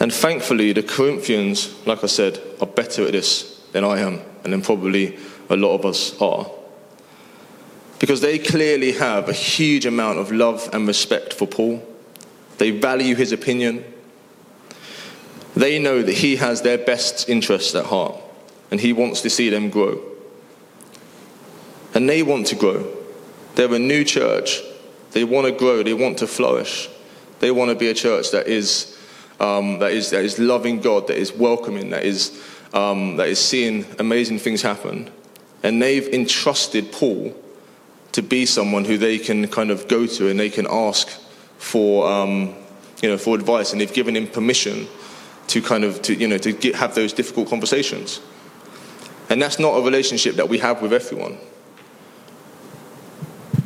And 0.00 0.12
thankfully, 0.12 0.72
the 0.72 0.82
Corinthians, 0.82 1.74
like 1.86 2.02
I 2.02 2.06
said, 2.06 2.40
are 2.60 2.66
better 2.66 3.04
at 3.04 3.12
this 3.12 3.60
than 3.72 3.84
I 3.84 4.00
am, 4.00 4.20
and 4.42 4.52
then 4.52 4.62
probably 4.62 5.18
a 5.50 5.56
lot 5.56 5.74
of 5.74 5.84
us 5.84 6.18
are. 6.20 6.50
Because 7.98 8.22
they 8.22 8.38
clearly 8.38 8.92
have 8.92 9.28
a 9.28 9.34
huge 9.34 9.84
amount 9.84 10.18
of 10.18 10.32
love 10.32 10.70
and 10.72 10.88
respect 10.88 11.34
for 11.34 11.46
Paul. 11.46 11.86
They 12.56 12.70
value 12.70 13.14
his 13.14 13.30
opinion. 13.30 13.84
They 15.54 15.78
know 15.78 16.02
that 16.02 16.14
he 16.14 16.36
has 16.36 16.62
their 16.62 16.78
best 16.78 17.28
interests 17.28 17.74
at 17.74 17.86
heart, 17.86 18.16
and 18.70 18.80
he 18.80 18.94
wants 18.94 19.20
to 19.20 19.30
see 19.30 19.50
them 19.50 19.68
grow. 19.68 20.00
And 21.94 22.08
they 22.08 22.22
want 22.22 22.46
to 22.46 22.56
grow. 22.56 22.86
They're 23.56 23.74
a 23.74 23.78
new 23.78 24.04
church. 24.04 24.62
They 25.10 25.24
want 25.24 25.46
to 25.46 25.52
grow, 25.52 25.82
they 25.82 25.92
want 25.92 26.18
to 26.18 26.26
flourish. 26.26 26.88
They 27.40 27.50
want 27.50 27.70
to 27.70 27.74
be 27.74 27.88
a 27.88 27.94
church 27.94 28.30
that 28.30 28.46
is, 28.46 28.96
um, 29.40 29.78
that 29.78 29.92
is, 29.92 30.10
that 30.10 30.24
is 30.24 30.38
loving 30.38 30.80
God, 30.80 31.08
that 31.08 31.16
is 31.16 31.32
welcoming, 31.32 31.90
that 31.90 32.04
is, 32.04 32.40
um, 32.72 33.16
that 33.16 33.28
is 33.28 33.38
seeing 33.38 33.86
amazing 33.98 34.38
things 34.38 34.62
happen. 34.62 35.10
And 35.62 35.80
they've 35.80 36.06
entrusted 36.08 36.92
Paul 36.92 37.34
to 38.12 38.22
be 38.22 38.46
someone 38.46 38.84
who 38.84 38.98
they 38.98 39.18
can 39.18 39.48
kind 39.48 39.70
of 39.70 39.88
go 39.88 40.06
to 40.06 40.28
and 40.28 40.38
they 40.38 40.50
can 40.50 40.66
ask 40.70 41.08
for, 41.58 42.10
um, 42.10 42.54
you 43.02 43.08
know, 43.08 43.16
for 43.16 43.34
advice. 43.34 43.72
And 43.72 43.80
they've 43.80 43.92
given 43.92 44.16
him 44.16 44.26
permission 44.26 44.86
to 45.48 45.62
kind 45.62 45.84
of, 45.84 46.00
to, 46.02 46.14
you 46.14 46.28
know, 46.28 46.38
to 46.38 46.52
get, 46.52 46.74
have 46.76 46.94
those 46.94 47.12
difficult 47.12 47.48
conversations. 47.48 48.20
And 49.28 49.40
that's 49.40 49.58
not 49.58 49.70
a 49.70 49.82
relationship 49.82 50.36
that 50.36 50.48
we 50.48 50.58
have 50.58 50.82
with 50.82 50.92
everyone. 50.92 51.38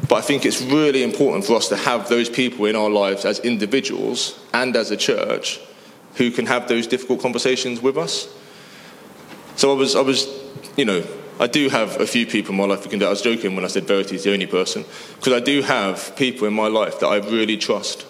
But 0.09 0.17
I 0.17 0.21
think 0.21 0.45
it's 0.45 0.61
really 0.61 1.03
important 1.03 1.45
for 1.45 1.55
us 1.55 1.69
to 1.69 1.77
have 1.77 2.09
those 2.09 2.29
people 2.29 2.67
in 2.67 2.77
our 2.77 2.90
lives 2.90 3.25
as 3.25 3.40
individuals 3.40 4.38
and 4.53 4.77
as 4.77 4.90
a 4.90 4.97
church 4.97 5.61
who 6.17 6.31
can 6.31 6.47
have 6.47 6.69
those 6.69 6.87
difficult 6.87 7.21
conversations 7.21 7.81
with 7.81 7.97
us. 7.97 8.29
So 9.57 9.73
I 9.73 9.75
was, 9.75 9.97
I 9.97 10.01
was, 10.01 10.27
you 10.77 10.85
know, 10.85 11.05
I 11.40 11.47
do 11.47 11.69
have 11.69 12.01
a 12.01 12.07
few 12.07 12.27
people 12.27 12.53
in 12.53 12.59
my 12.59 12.64
life 12.64 12.85
who 12.85 12.90
can 12.90 12.99
do. 12.99 13.07
I 13.07 13.11
was 13.11 13.23
joking 13.23 13.57
when 13.57 13.64
I 13.64 13.69
said 13.69 13.85
Verity 13.85 14.14
is 14.14 14.25
the 14.25 14.33
only 14.33 14.47
person 14.47 14.85
because 15.17 15.33
I 15.33 15.40
do 15.40 15.62
have 15.62 16.14
people 16.17 16.47
in 16.47 16.55
my 16.55 16.69
life 16.69 17.01
that 17.01 17.09
I 17.09 17.17
really 17.17 17.57
trust, 17.57 18.07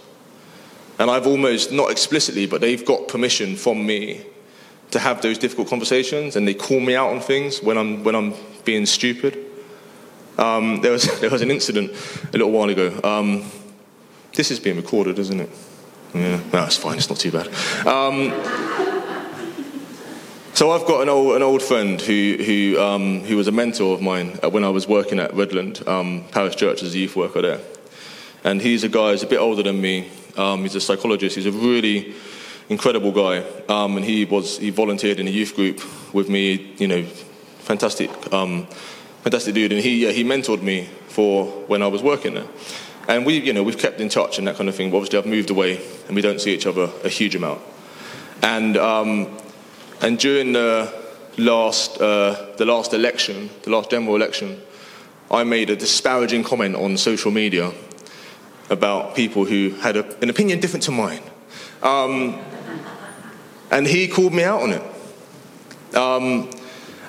and 0.99 1.11
I've 1.11 1.27
almost 1.27 1.73
not 1.73 1.91
explicitly, 1.91 2.47
but 2.47 2.61
they've 2.61 2.85
got 2.85 3.09
permission 3.09 3.57
from 3.57 3.87
me 3.87 4.27
to 4.91 4.99
have 4.99 5.23
those 5.23 5.39
difficult 5.39 5.69
conversations, 5.69 6.37
and 6.37 6.47
they 6.47 6.55
call 6.55 6.81
me 6.81 6.95
out 6.95 7.11
on 7.11 7.21
things 7.21 7.63
when 7.63 7.79
I'm 7.79 8.05
when 8.05 8.15
I'm 8.15 8.35
being 8.65 8.85
stupid. 8.85 9.44
Um, 10.38 10.81
there, 10.81 10.92
was, 10.92 11.05
there 11.20 11.31
was 11.31 11.42
an 11.42 11.51
incident 11.51 11.92
a 12.29 12.33
little 12.33 12.51
while 12.51 12.68
ago. 12.68 13.01
Um, 13.03 13.44
this 14.35 14.51
is 14.51 14.59
being 14.59 14.77
recorded, 14.77 15.18
isn't 15.18 15.40
it? 15.40 15.51
Yeah, 16.14 16.40
no, 16.53 16.64
it's 16.64 16.77
fine, 16.77 16.97
it's 16.97 17.09
not 17.09 17.18
too 17.18 17.33
bad. 17.33 17.49
Um, 17.87 18.31
so 20.55 20.70
I've 20.70 20.87
got 20.87 21.03
an 21.03 21.09
old, 21.09 21.35
an 21.35 21.42
old 21.42 21.62
friend 21.62 22.01
who, 22.01 22.37
who, 22.38 22.81
um, 22.81 23.20
who 23.25 23.37
was 23.37 23.49
a 23.49 23.53
mentor 23.53 23.94
of 23.94 24.01
mine 24.01 24.38
when 24.51 24.64
I 24.64 24.68
was 24.68 24.87
working 24.87 25.18
at 25.18 25.33
Redland 25.33 25.87
um, 25.88 26.25
Parish 26.31 26.55
Church 26.57 26.83
as 26.83 26.94
a 26.94 26.99
youth 26.99 27.16
worker 27.16 27.42
there. 27.42 27.61
And 28.44 28.62
he's 28.62 28.85
a 28.85 28.88
guy 28.88 29.11
who's 29.11 29.25
a 29.25 29.27
bit 29.27 29.38
older 29.38 29.64
than 29.64 29.81
me. 29.81 30.09
Um, 30.37 30.62
he's 30.62 30.77
a 30.77 30.81
psychologist. 30.81 31.35
He's 31.35 31.47
a 31.47 31.53
really 31.53 32.14
incredible 32.68 33.11
guy. 33.11 33.44
and 33.68 34.05
he, 34.05 34.25
was, 34.25 34.59
he 34.59 34.70
volunteered 34.70 35.18
in 35.18 35.27
a 35.27 35.31
youth 35.31 35.57
group 35.57 35.81
with 36.14 36.29
me, 36.29 36.75
you 36.79 36.87
know, 36.87 37.03
fantastic 37.59 38.11
fantastic 39.25 39.55
dude, 39.55 39.73
and 39.73 39.81
he, 39.81 40.13
he 40.13 40.23
mentored 40.23 40.61
me 40.61 40.85
for 41.09 41.47
when 41.67 41.83
I 41.83 41.87
was 41.87 42.03
working 42.03 42.35
there. 42.35 42.47
And 43.09 43.25
we, 43.25 43.39
you 43.39 43.55
know, 43.55 43.63
we've 43.63 43.79
kept 43.79 43.99
in 44.01 44.11
touch 44.11 44.39
and 44.39 44.47
that 44.47 44.57
kind 44.57 44.69
of 44.69 44.75
thing. 44.75 44.91
But 44.91 44.99
obviously, 44.99 45.19
I've 45.19 45.27
moved 45.27 45.51
away, 45.51 45.81
and 46.07 46.15
we 46.15 46.21
don't 46.21 46.41
see 46.41 46.55
each 46.55 46.67
other 46.67 46.91
a 47.03 47.09
huge 47.09 47.35
amount. 47.35 47.63
And 48.43 48.77
um, 48.77 49.35
and 50.03 50.19
during 50.19 50.53
the 50.53 50.93
last 51.39 52.01
uh, 52.01 52.55
the 52.59 52.67
last 52.67 52.93
election, 52.93 53.49
the 53.63 53.71
last 53.71 53.91
general 53.91 54.15
election, 54.15 54.61
I 55.31 55.45
made 55.45 55.71
a 55.71 55.77
disparaging 55.77 56.45
comment 56.45 56.77
on 56.77 56.99
social 56.99 57.31
media 57.31 57.73
about 58.69 59.15
people 59.15 59.47
who 59.47 59.71
had 59.71 59.97
a, 59.97 60.23
an 60.23 60.29
opinion 60.29 60.61
different 60.61 60.83
to 60.85 60.91
mine. 60.91 61.23
Um, 61.83 62.41
and 63.71 63.87
he 63.87 64.07
called 64.07 64.35
me 64.35 64.45
out 64.45 64.63
on 64.63 64.71
it. 64.71 65.97
Um, 65.97 66.51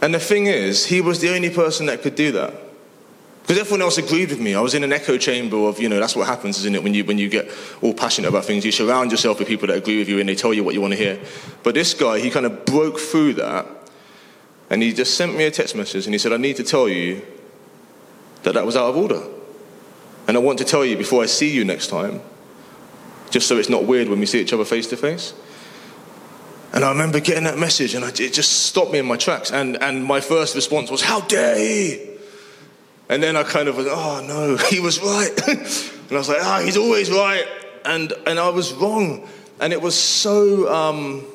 and 0.05 0.13
the 0.13 0.19
thing 0.19 0.45
is, 0.45 0.85
he 0.85 1.01
was 1.01 1.19
the 1.19 1.33
only 1.33 1.49
person 1.49 1.87
that 1.87 2.03
could 2.03 2.13
do 2.13 2.31
that. 2.33 2.53
Because 3.41 3.57
everyone 3.57 3.81
else 3.81 3.97
agreed 3.97 4.29
with 4.29 4.39
me. 4.39 4.53
I 4.53 4.61
was 4.61 4.75
in 4.75 4.83
an 4.83 4.93
echo 4.93 5.17
chamber 5.17 5.57
of, 5.57 5.79
you 5.79 5.89
know, 5.89 5.99
that's 5.99 6.15
what 6.15 6.27
happens, 6.27 6.59
isn't 6.59 6.75
it? 6.75 6.83
When 6.83 6.93
you, 6.93 7.03
when 7.05 7.17
you 7.17 7.27
get 7.27 7.49
all 7.81 7.91
passionate 7.91 8.27
about 8.27 8.45
things, 8.45 8.63
you 8.63 8.71
surround 8.71 9.09
yourself 9.09 9.39
with 9.39 9.47
people 9.47 9.65
that 9.65 9.77
agree 9.77 9.97
with 9.97 10.07
you 10.07 10.19
and 10.19 10.29
they 10.29 10.35
tell 10.35 10.53
you 10.53 10.63
what 10.63 10.75
you 10.75 10.81
want 10.81 10.93
to 10.93 10.99
hear. 10.99 11.19
But 11.63 11.73
this 11.73 11.95
guy, 11.95 12.19
he 12.19 12.29
kind 12.29 12.45
of 12.45 12.65
broke 12.65 12.99
through 12.99 13.33
that 13.33 13.65
and 14.69 14.83
he 14.83 14.93
just 14.93 15.17
sent 15.17 15.35
me 15.35 15.45
a 15.45 15.49
text 15.49 15.75
message 15.75 16.05
and 16.05 16.13
he 16.13 16.19
said, 16.19 16.33
I 16.33 16.37
need 16.37 16.57
to 16.57 16.63
tell 16.63 16.87
you 16.87 17.25
that 18.43 18.53
that 18.53 18.63
was 18.63 18.77
out 18.77 18.89
of 18.91 18.97
order. 18.97 19.23
And 20.27 20.37
I 20.37 20.39
want 20.39 20.59
to 20.59 20.65
tell 20.65 20.85
you 20.85 20.97
before 20.97 21.23
I 21.23 21.25
see 21.25 21.49
you 21.49 21.65
next 21.65 21.87
time, 21.87 22.21
just 23.31 23.47
so 23.47 23.57
it's 23.57 23.69
not 23.69 23.85
weird 23.85 24.07
when 24.07 24.19
we 24.19 24.27
see 24.27 24.39
each 24.39 24.53
other 24.53 24.65
face 24.65 24.85
to 24.89 24.97
face. 24.97 25.33
And 26.75 26.83
I 26.83 26.89
remember 26.89 27.21
getting 27.21 27.45
that 27.45 27.57
message, 27.57 27.95
and 27.95 28.03
I, 28.03 28.09
it 28.09 28.33
just 28.33 28.65
stopped 28.65 28.91
me 28.91 28.99
in 28.99 29.05
my 29.05 29.15
tracks. 29.15 29.49
And, 29.49 29.81
and 29.81 30.03
my 30.03 30.19
first 30.19 30.55
response 30.55 30.91
was, 30.91 31.01
How 31.01 31.21
dare 31.21 31.57
he? 31.57 32.05
And 33.07 33.23
then 33.23 33.37
I 33.37 33.43
kind 33.43 33.69
of 33.69 33.77
was, 33.77 33.87
Oh 33.89 34.23
no, 34.27 34.57
he 34.69 34.81
was 34.81 34.99
right. 35.01 35.31
and 35.47 36.11
I 36.11 36.15
was 36.15 36.27
like, 36.27 36.39
Ah, 36.41 36.59
oh, 36.59 36.65
he's 36.65 36.75
always 36.75 37.09
right. 37.09 37.47
And, 37.85 38.11
and 38.27 38.37
I 38.37 38.49
was 38.49 38.73
wrong. 38.73 39.27
And 39.61 39.71
it 39.71 39.81
was 39.81 39.95
so. 39.97 40.71
Um, 40.71 41.25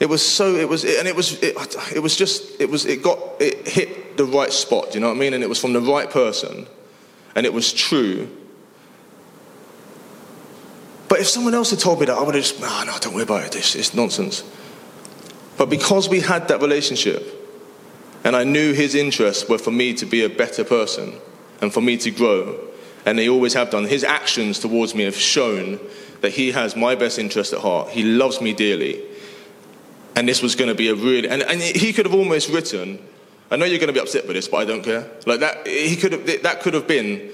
it 0.00 0.08
was 0.08 0.24
so 0.24 0.54
it 0.54 0.68
was 0.68 0.84
and 0.84 1.08
it 1.08 1.16
was 1.16 1.42
it, 1.42 1.56
it 1.92 1.98
was 1.98 2.14
just 2.14 2.60
it 2.60 2.70
was 2.70 2.86
it 2.86 3.02
got 3.02 3.18
it 3.40 3.66
hit 3.66 4.16
the 4.16 4.24
right 4.24 4.52
spot 4.52 4.94
you 4.94 5.00
know 5.00 5.08
what 5.08 5.16
i 5.16 5.18
mean 5.18 5.34
and 5.34 5.42
it 5.42 5.48
was 5.48 5.60
from 5.60 5.72
the 5.72 5.80
right 5.80 6.08
person 6.08 6.68
and 7.34 7.44
it 7.44 7.52
was 7.52 7.72
true 7.72 8.28
but 11.08 11.20
if 11.20 11.28
someone 11.28 11.54
else 11.54 11.70
had 11.70 11.78
told 11.78 12.00
me 12.00 12.06
that, 12.06 12.16
I 12.16 12.22
would 12.22 12.34
have 12.34 12.44
just, 12.44 12.60
no, 12.60 12.84
no, 12.84 12.96
don't 13.00 13.14
worry 13.14 13.24
about 13.24 13.46
it. 13.46 13.56
It's, 13.56 13.74
it's 13.74 13.94
nonsense. 13.94 14.44
But 15.56 15.70
because 15.70 16.08
we 16.08 16.20
had 16.20 16.48
that 16.48 16.60
relationship, 16.60 17.34
and 18.24 18.36
I 18.36 18.44
knew 18.44 18.72
his 18.72 18.94
interests 18.94 19.48
were 19.48 19.58
for 19.58 19.70
me 19.70 19.94
to 19.94 20.06
be 20.06 20.22
a 20.24 20.28
better 20.28 20.64
person 20.64 21.14
and 21.60 21.72
for 21.72 21.80
me 21.80 21.96
to 21.98 22.10
grow, 22.10 22.58
and 23.06 23.18
they 23.18 23.28
always 23.28 23.54
have 23.54 23.70
done, 23.70 23.84
his 23.84 24.04
actions 24.04 24.58
towards 24.58 24.94
me 24.94 25.04
have 25.04 25.16
shown 25.16 25.80
that 26.20 26.32
he 26.32 26.52
has 26.52 26.76
my 26.76 26.94
best 26.94 27.18
interest 27.18 27.52
at 27.52 27.60
heart. 27.60 27.88
He 27.90 28.02
loves 28.02 28.40
me 28.40 28.52
dearly. 28.52 29.02
And 30.14 30.28
this 30.28 30.42
was 30.42 30.56
going 30.56 30.68
to 30.68 30.74
be 30.74 30.88
a 30.88 30.94
really, 30.94 31.28
and, 31.28 31.42
and 31.42 31.60
he 31.60 31.92
could 31.92 32.04
have 32.04 32.14
almost 32.14 32.48
written, 32.50 32.98
I 33.50 33.56
know 33.56 33.64
you're 33.64 33.78
going 33.78 33.88
to 33.88 33.92
be 33.94 34.00
upset 34.00 34.26
with 34.26 34.36
this, 34.36 34.48
but 34.48 34.58
I 34.58 34.64
don't 34.64 34.82
care. 34.82 35.08
Like 35.26 35.40
that, 35.40 35.66
he 35.66 35.96
could 35.96 36.12
have, 36.12 36.42
that 36.42 36.60
could 36.60 36.74
have 36.74 36.86
been 36.86 37.30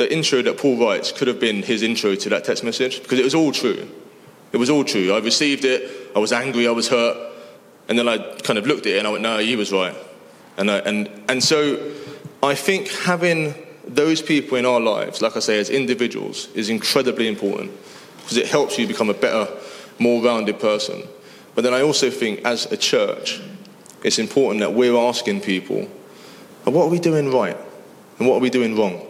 the 0.00 0.10
intro 0.10 0.40
that 0.40 0.56
Paul 0.56 0.78
writes 0.78 1.12
could 1.12 1.28
have 1.28 1.38
been 1.38 1.62
his 1.62 1.82
intro 1.82 2.14
to 2.14 2.28
that 2.30 2.42
text 2.44 2.64
message 2.64 3.02
because 3.02 3.18
it 3.18 3.24
was 3.24 3.34
all 3.34 3.52
true. 3.52 3.86
It 4.50 4.56
was 4.56 4.70
all 4.70 4.82
true. 4.82 5.12
I 5.12 5.18
received 5.18 5.66
it, 5.66 6.10
I 6.16 6.18
was 6.18 6.32
angry, 6.32 6.66
I 6.66 6.70
was 6.70 6.88
hurt, 6.88 7.18
and 7.86 7.98
then 7.98 8.08
I 8.08 8.16
kind 8.38 8.58
of 8.58 8.66
looked 8.66 8.86
at 8.86 8.94
it 8.94 8.98
and 8.98 9.06
I 9.06 9.10
went, 9.10 9.22
no, 9.22 9.36
he 9.36 9.56
was 9.56 9.70
right. 9.70 9.94
And, 10.56 10.70
I, 10.70 10.78
and, 10.78 11.10
and 11.28 11.44
so 11.44 11.92
I 12.42 12.54
think 12.54 12.88
having 12.88 13.54
those 13.86 14.22
people 14.22 14.56
in 14.56 14.64
our 14.64 14.80
lives, 14.80 15.20
like 15.20 15.36
I 15.36 15.40
say, 15.40 15.58
as 15.60 15.68
individuals, 15.68 16.48
is 16.54 16.70
incredibly 16.70 17.28
important 17.28 17.70
because 18.22 18.38
it 18.38 18.46
helps 18.46 18.78
you 18.78 18.86
become 18.86 19.10
a 19.10 19.14
better, 19.14 19.52
more 19.98 20.24
rounded 20.24 20.58
person. 20.60 21.02
But 21.54 21.64
then 21.64 21.74
I 21.74 21.82
also 21.82 22.08
think 22.08 22.42
as 22.46 22.72
a 22.72 22.76
church, 22.78 23.42
it's 24.02 24.18
important 24.18 24.60
that 24.60 24.72
we're 24.72 24.96
asking 24.96 25.42
people, 25.42 25.82
what 26.64 26.86
are 26.86 26.88
we 26.88 27.00
doing 27.00 27.30
right? 27.30 27.58
And 28.18 28.26
what 28.26 28.36
are 28.36 28.40
we 28.40 28.48
doing 28.48 28.74
wrong? 28.78 29.08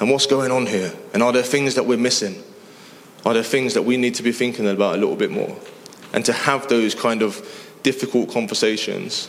And 0.00 0.10
what's 0.10 0.26
going 0.26 0.50
on 0.50 0.66
here? 0.66 0.92
And 1.12 1.22
are 1.22 1.32
there 1.32 1.42
things 1.42 1.76
that 1.76 1.86
we're 1.86 1.98
missing? 1.98 2.42
Are 3.24 3.32
there 3.32 3.42
things 3.42 3.74
that 3.74 3.82
we 3.82 3.96
need 3.96 4.14
to 4.16 4.22
be 4.22 4.32
thinking 4.32 4.68
about 4.68 4.96
a 4.96 4.98
little 4.98 5.16
bit 5.16 5.30
more? 5.30 5.56
And 6.12 6.24
to 6.24 6.32
have 6.32 6.68
those 6.68 6.94
kind 6.94 7.22
of 7.22 7.76
difficult 7.82 8.30
conversations 8.30 9.28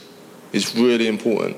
is 0.51 0.75
really 0.75 1.07
important. 1.07 1.57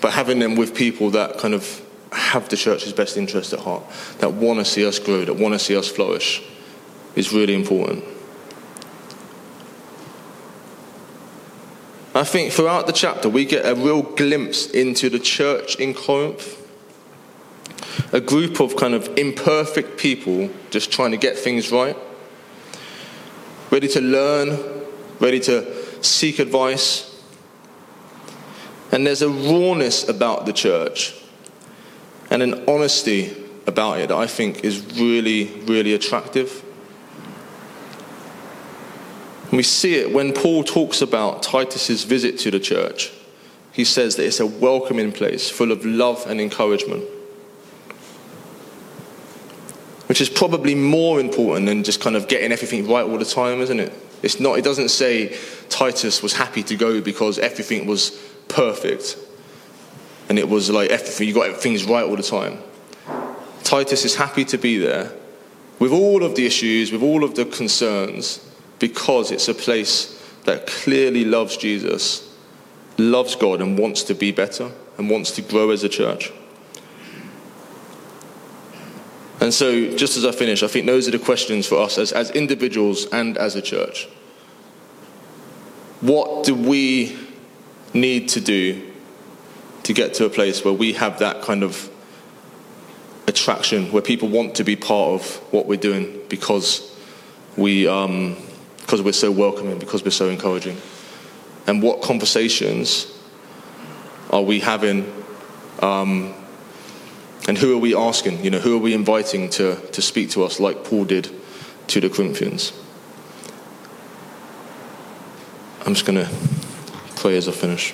But 0.00 0.12
having 0.12 0.38
them 0.38 0.56
with 0.56 0.74
people 0.74 1.10
that 1.10 1.38
kind 1.38 1.54
of 1.54 1.82
have 2.12 2.48
the 2.48 2.56
church's 2.56 2.92
best 2.92 3.16
interest 3.16 3.52
at 3.52 3.60
heart, 3.60 3.82
that 4.18 4.32
want 4.32 4.58
to 4.58 4.64
see 4.64 4.86
us 4.86 4.98
grow, 4.98 5.24
that 5.24 5.34
want 5.34 5.54
to 5.54 5.58
see 5.58 5.76
us 5.76 5.88
flourish, 5.88 6.42
is 7.14 7.32
really 7.32 7.54
important. 7.54 8.04
I 12.14 12.24
think 12.24 12.52
throughout 12.52 12.86
the 12.86 12.92
chapter, 12.92 13.28
we 13.28 13.44
get 13.44 13.66
a 13.66 13.74
real 13.74 14.02
glimpse 14.02 14.70
into 14.70 15.10
the 15.10 15.18
church 15.18 15.76
in 15.76 15.92
Corinth 15.92 16.65
a 18.12 18.20
group 18.20 18.60
of 18.60 18.76
kind 18.76 18.94
of 18.94 19.16
imperfect 19.18 19.98
people 19.98 20.50
just 20.70 20.90
trying 20.90 21.10
to 21.10 21.16
get 21.16 21.36
things 21.38 21.70
right, 21.72 21.96
ready 23.70 23.88
to 23.88 24.00
learn, 24.00 24.58
ready 25.20 25.40
to 25.40 26.04
seek 26.04 26.38
advice. 26.38 27.12
And 28.92 29.06
there's 29.06 29.22
a 29.22 29.28
rawness 29.28 30.08
about 30.08 30.46
the 30.46 30.52
church 30.52 31.14
and 32.30 32.42
an 32.42 32.64
honesty 32.68 33.36
about 33.66 33.98
it 34.00 34.08
that 34.08 34.16
I 34.16 34.26
think 34.26 34.64
is 34.64 34.80
really, 34.98 35.46
really 35.66 35.94
attractive. 35.94 36.62
we 39.52 39.62
see 39.62 39.94
it 39.94 40.12
when 40.12 40.32
Paul 40.32 40.64
talks 40.64 41.00
about 41.00 41.42
Titus's 41.42 42.04
visit 42.04 42.38
to 42.40 42.50
the 42.50 42.60
church. 42.60 43.12
He 43.72 43.84
says 43.84 44.16
that 44.16 44.26
it's 44.26 44.40
a 44.40 44.46
welcoming 44.46 45.12
place 45.12 45.48
full 45.48 45.72
of 45.72 45.84
love 45.84 46.26
and 46.26 46.40
encouragement. 46.40 47.04
Which 50.06 50.20
is 50.20 50.28
probably 50.28 50.74
more 50.74 51.18
important 51.20 51.66
than 51.66 51.82
just 51.82 52.00
kind 52.00 52.14
of 52.14 52.28
getting 52.28 52.52
everything 52.52 52.88
right 52.88 53.04
all 53.04 53.18
the 53.18 53.24
time, 53.24 53.60
isn't 53.60 53.80
it? 53.80 53.92
It's 54.22 54.40
not, 54.40 54.58
it 54.58 54.62
doesn't 54.62 54.88
say 54.88 55.36
Titus 55.68 56.22
was 56.22 56.32
happy 56.32 56.62
to 56.64 56.76
go 56.76 57.00
because 57.00 57.38
everything 57.38 57.86
was 57.86 58.10
perfect. 58.48 59.18
And 60.28 60.38
it 60.38 60.48
was 60.48 60.70
like 60.70 60.90
everything, 60.90 61.28
you 61.28 61.34
got 61.34 61.56
things 61.56 61.84
right 61.84 62.04
all 62.04 62.16
the 62.16 62.22
time. 62.22 62.58
Titus 63.62 64.04
is 64.04 64.14
happy 64.14 64.44
to 64.46 64.58
be 64.58 64.78
there 64.78 65.12
with 65.78 65.92
all 65.92 66.22
of 66.22 66.34
the 66.34 66.46
issues, 66.46 66.92
with 66.92 67.02
all 67.02 67.22
of 67.22 67.34
the 67.34 67.44
concerns, 67.44 68.40
because 68.78 69.30
it's 69.30 69.48
a 69.48 69.54
place 69.54 70.12
that 70.44 70.66
clearly 70.66 71.24
loves 71.24 71.56
Jesus, 71.56 72.32
loves 72.96 73.34
God, 73.36 73.60
and 73.60 73.78
wants 73.78 74.02
to 74.04 74.14
be 74.14 74.32
better 74.32 74.70
and 74.96 75.10
wants 75.10 75.32
to 75.32 75.42
grow 75.42 75.70
as 75.70 75.84
a 75.84 75.88
church. 75.88 76.32
And 79.40 79.52
so, 79.52 79.94
just 79.96 80.16
as 80.16 80.24
I 80.24 80.32
finish, 80.32 80.62
I 80.62 80.66
think 80.66 80.86
those 80.86 81.06
are 81.08 81.10
the 81.10 81.18
questions 81.18 81.66
for 81.66 81.78
us 81.78 81.98
as, 81.98 82.12
as 82.12 82.30
individuals 82.30 83.06
and 83.06 83.36
as 83.36 83.54
a 83.54 83.62
church. 83.62 84.08
What 86.00 86.44
do 86.44 86.54
we 86.54 87.18
need 87.92 88.28
to 88.30 88.40
do 88.40 88.92
to 89.82 89.92
get 89.92 90.14
to 90.14 90.24
a 90.24 90.30
place 90.30 90.64
where 90.64 90.74
we 90.74 90.94
have 90.94 91.18
that 91.18 91.42
kind 91.42 91.62
of 91.62 91.90
attraction, 93.28 93.92
where 93.92 94.02
people 94.02 94.28
want 94.28 94.54
to 94.56 94.64
be 94.64 94.76
part 94.76 95.20
of 95.20 95.36
what 95.52 95.66
we're 95.66 95.76
doing 95.76 96.20
because 96.28 96.96
we 97.56 97.86
um, 97.86 98.36
because 98.78 99.02
we're 99.02 99.12
so 99.12 99.30
welcoming, 99.30 99.78
because 99.78 100.04
we're 100.04 100.10
so 100.10 100.28
encouraging? 100.28 100.80
And 101.66 101.82
what 101.82 102.02
conversations 102.02 103.12
are 104.30 104.42
we 104.42 104.60
having? 104.60 105.12
Um, 105.82 106.34
and 107.48 107.58
who 107.58 107.74
are 107.74 107.78
we 107.78 107.94
asking? 107.94 108.44
You 108.44 108.50
know, 108.50 108.58
who 108.58 108.76
are 108.76 108.80
we 108.80 108.92
inviting 108.92 109.48
to, 109.50 109.76
to 109.76 110.02
speak 110.02 110.30
to 110.30 110.42
us 110.44 110.58
like 110.58 110.84
Paul 110.84 111.04
did 111.04 111.30
to 111.88 112.00
the 112.00 112.10
Corinthians? 112.10 112.72
I'm 115.84 115.94
just 115.94 116.04
going 116.04 116.18
to 116.18 116.30
pray 117.14 117.36
as 117.36 117.48
I 117.48 117.52
finish. 117.52 117.92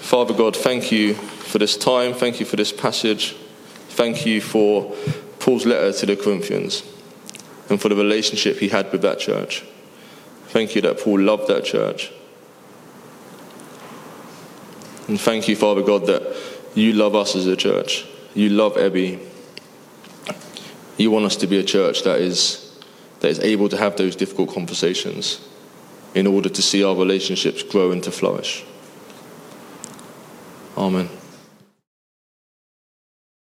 Father 0.00 0.34
God, 0.34 0.56
thank 0.56 0.90
you 0.90 1.14
for 1.14 1.58
this 1.58 1.76
time. 1.76 2.12
Thank 2.12 2.40
you 2.40 2.46
for 2.46 2.56
this 2.56 2.72
passage. 2.72 3.36
Thank 3.90 4.26
you 4.26 4.40
for 4.40 4.94
Paul's 5.38 5.64
letter 5.64 5.92
to 5.92 6.06
the 6.06 6.16
Corinthians 6.16 6.82
and 7.68 7.80
for 7.80 7.88
the 7.88 7.96
relationship 7.96 8.58
he 8.58 8.68
had 8.68 8.90
with 8.90 9.02
that 9.02 9.20
church. 9.20 9.64
Thank 10.48 10.74
you 10.74 10.82
that 10.82 10.98
Paul 10.98 11.20
loved 11.20 11.48
that 11.48 11.64
church. 11.64 12.10
And 15.08 15.20
thank 15.20 15.46
you, 15.46 15.56
Father 15.56 15.82
God, 15.82 16.06
that 16.06 16.36
you 16.74 16.92
love 16.94 17.14
us 17.14 17.36
as 17.36 17.46
a 17.46 17.56
church. 17.56 18.06
You 18.34 18.48
love 18.48 18.74
Ebby. 18.74 19.20
You 20.96 21.10
want 21.10 21.24
us 21.26 21.36
to 21.36 21.46
be 21.46 21.58
a 21.58 21.64
church 21.64 22.02
that 22.02 22.20
is, 22.20 22.78
that 23.20 23.28
is 23.28 23.38
able 23.40 23.68
to 23.68 23.76
have 23.76 23.96
those 23.96 24.16
difficult 24.16 24.50
conversations 24.50 25.46
in 26.14 26.26
order 26.26 26.48
to 26.48 26.62
see 26.62 26.84
our 26.84 26.94
relationships 26.94 27.62
grow 27.62 27.90
and 27.90 28.02
to 28.04 28.10
flourish. 28.10 28.64
Amen. 30.76 31.08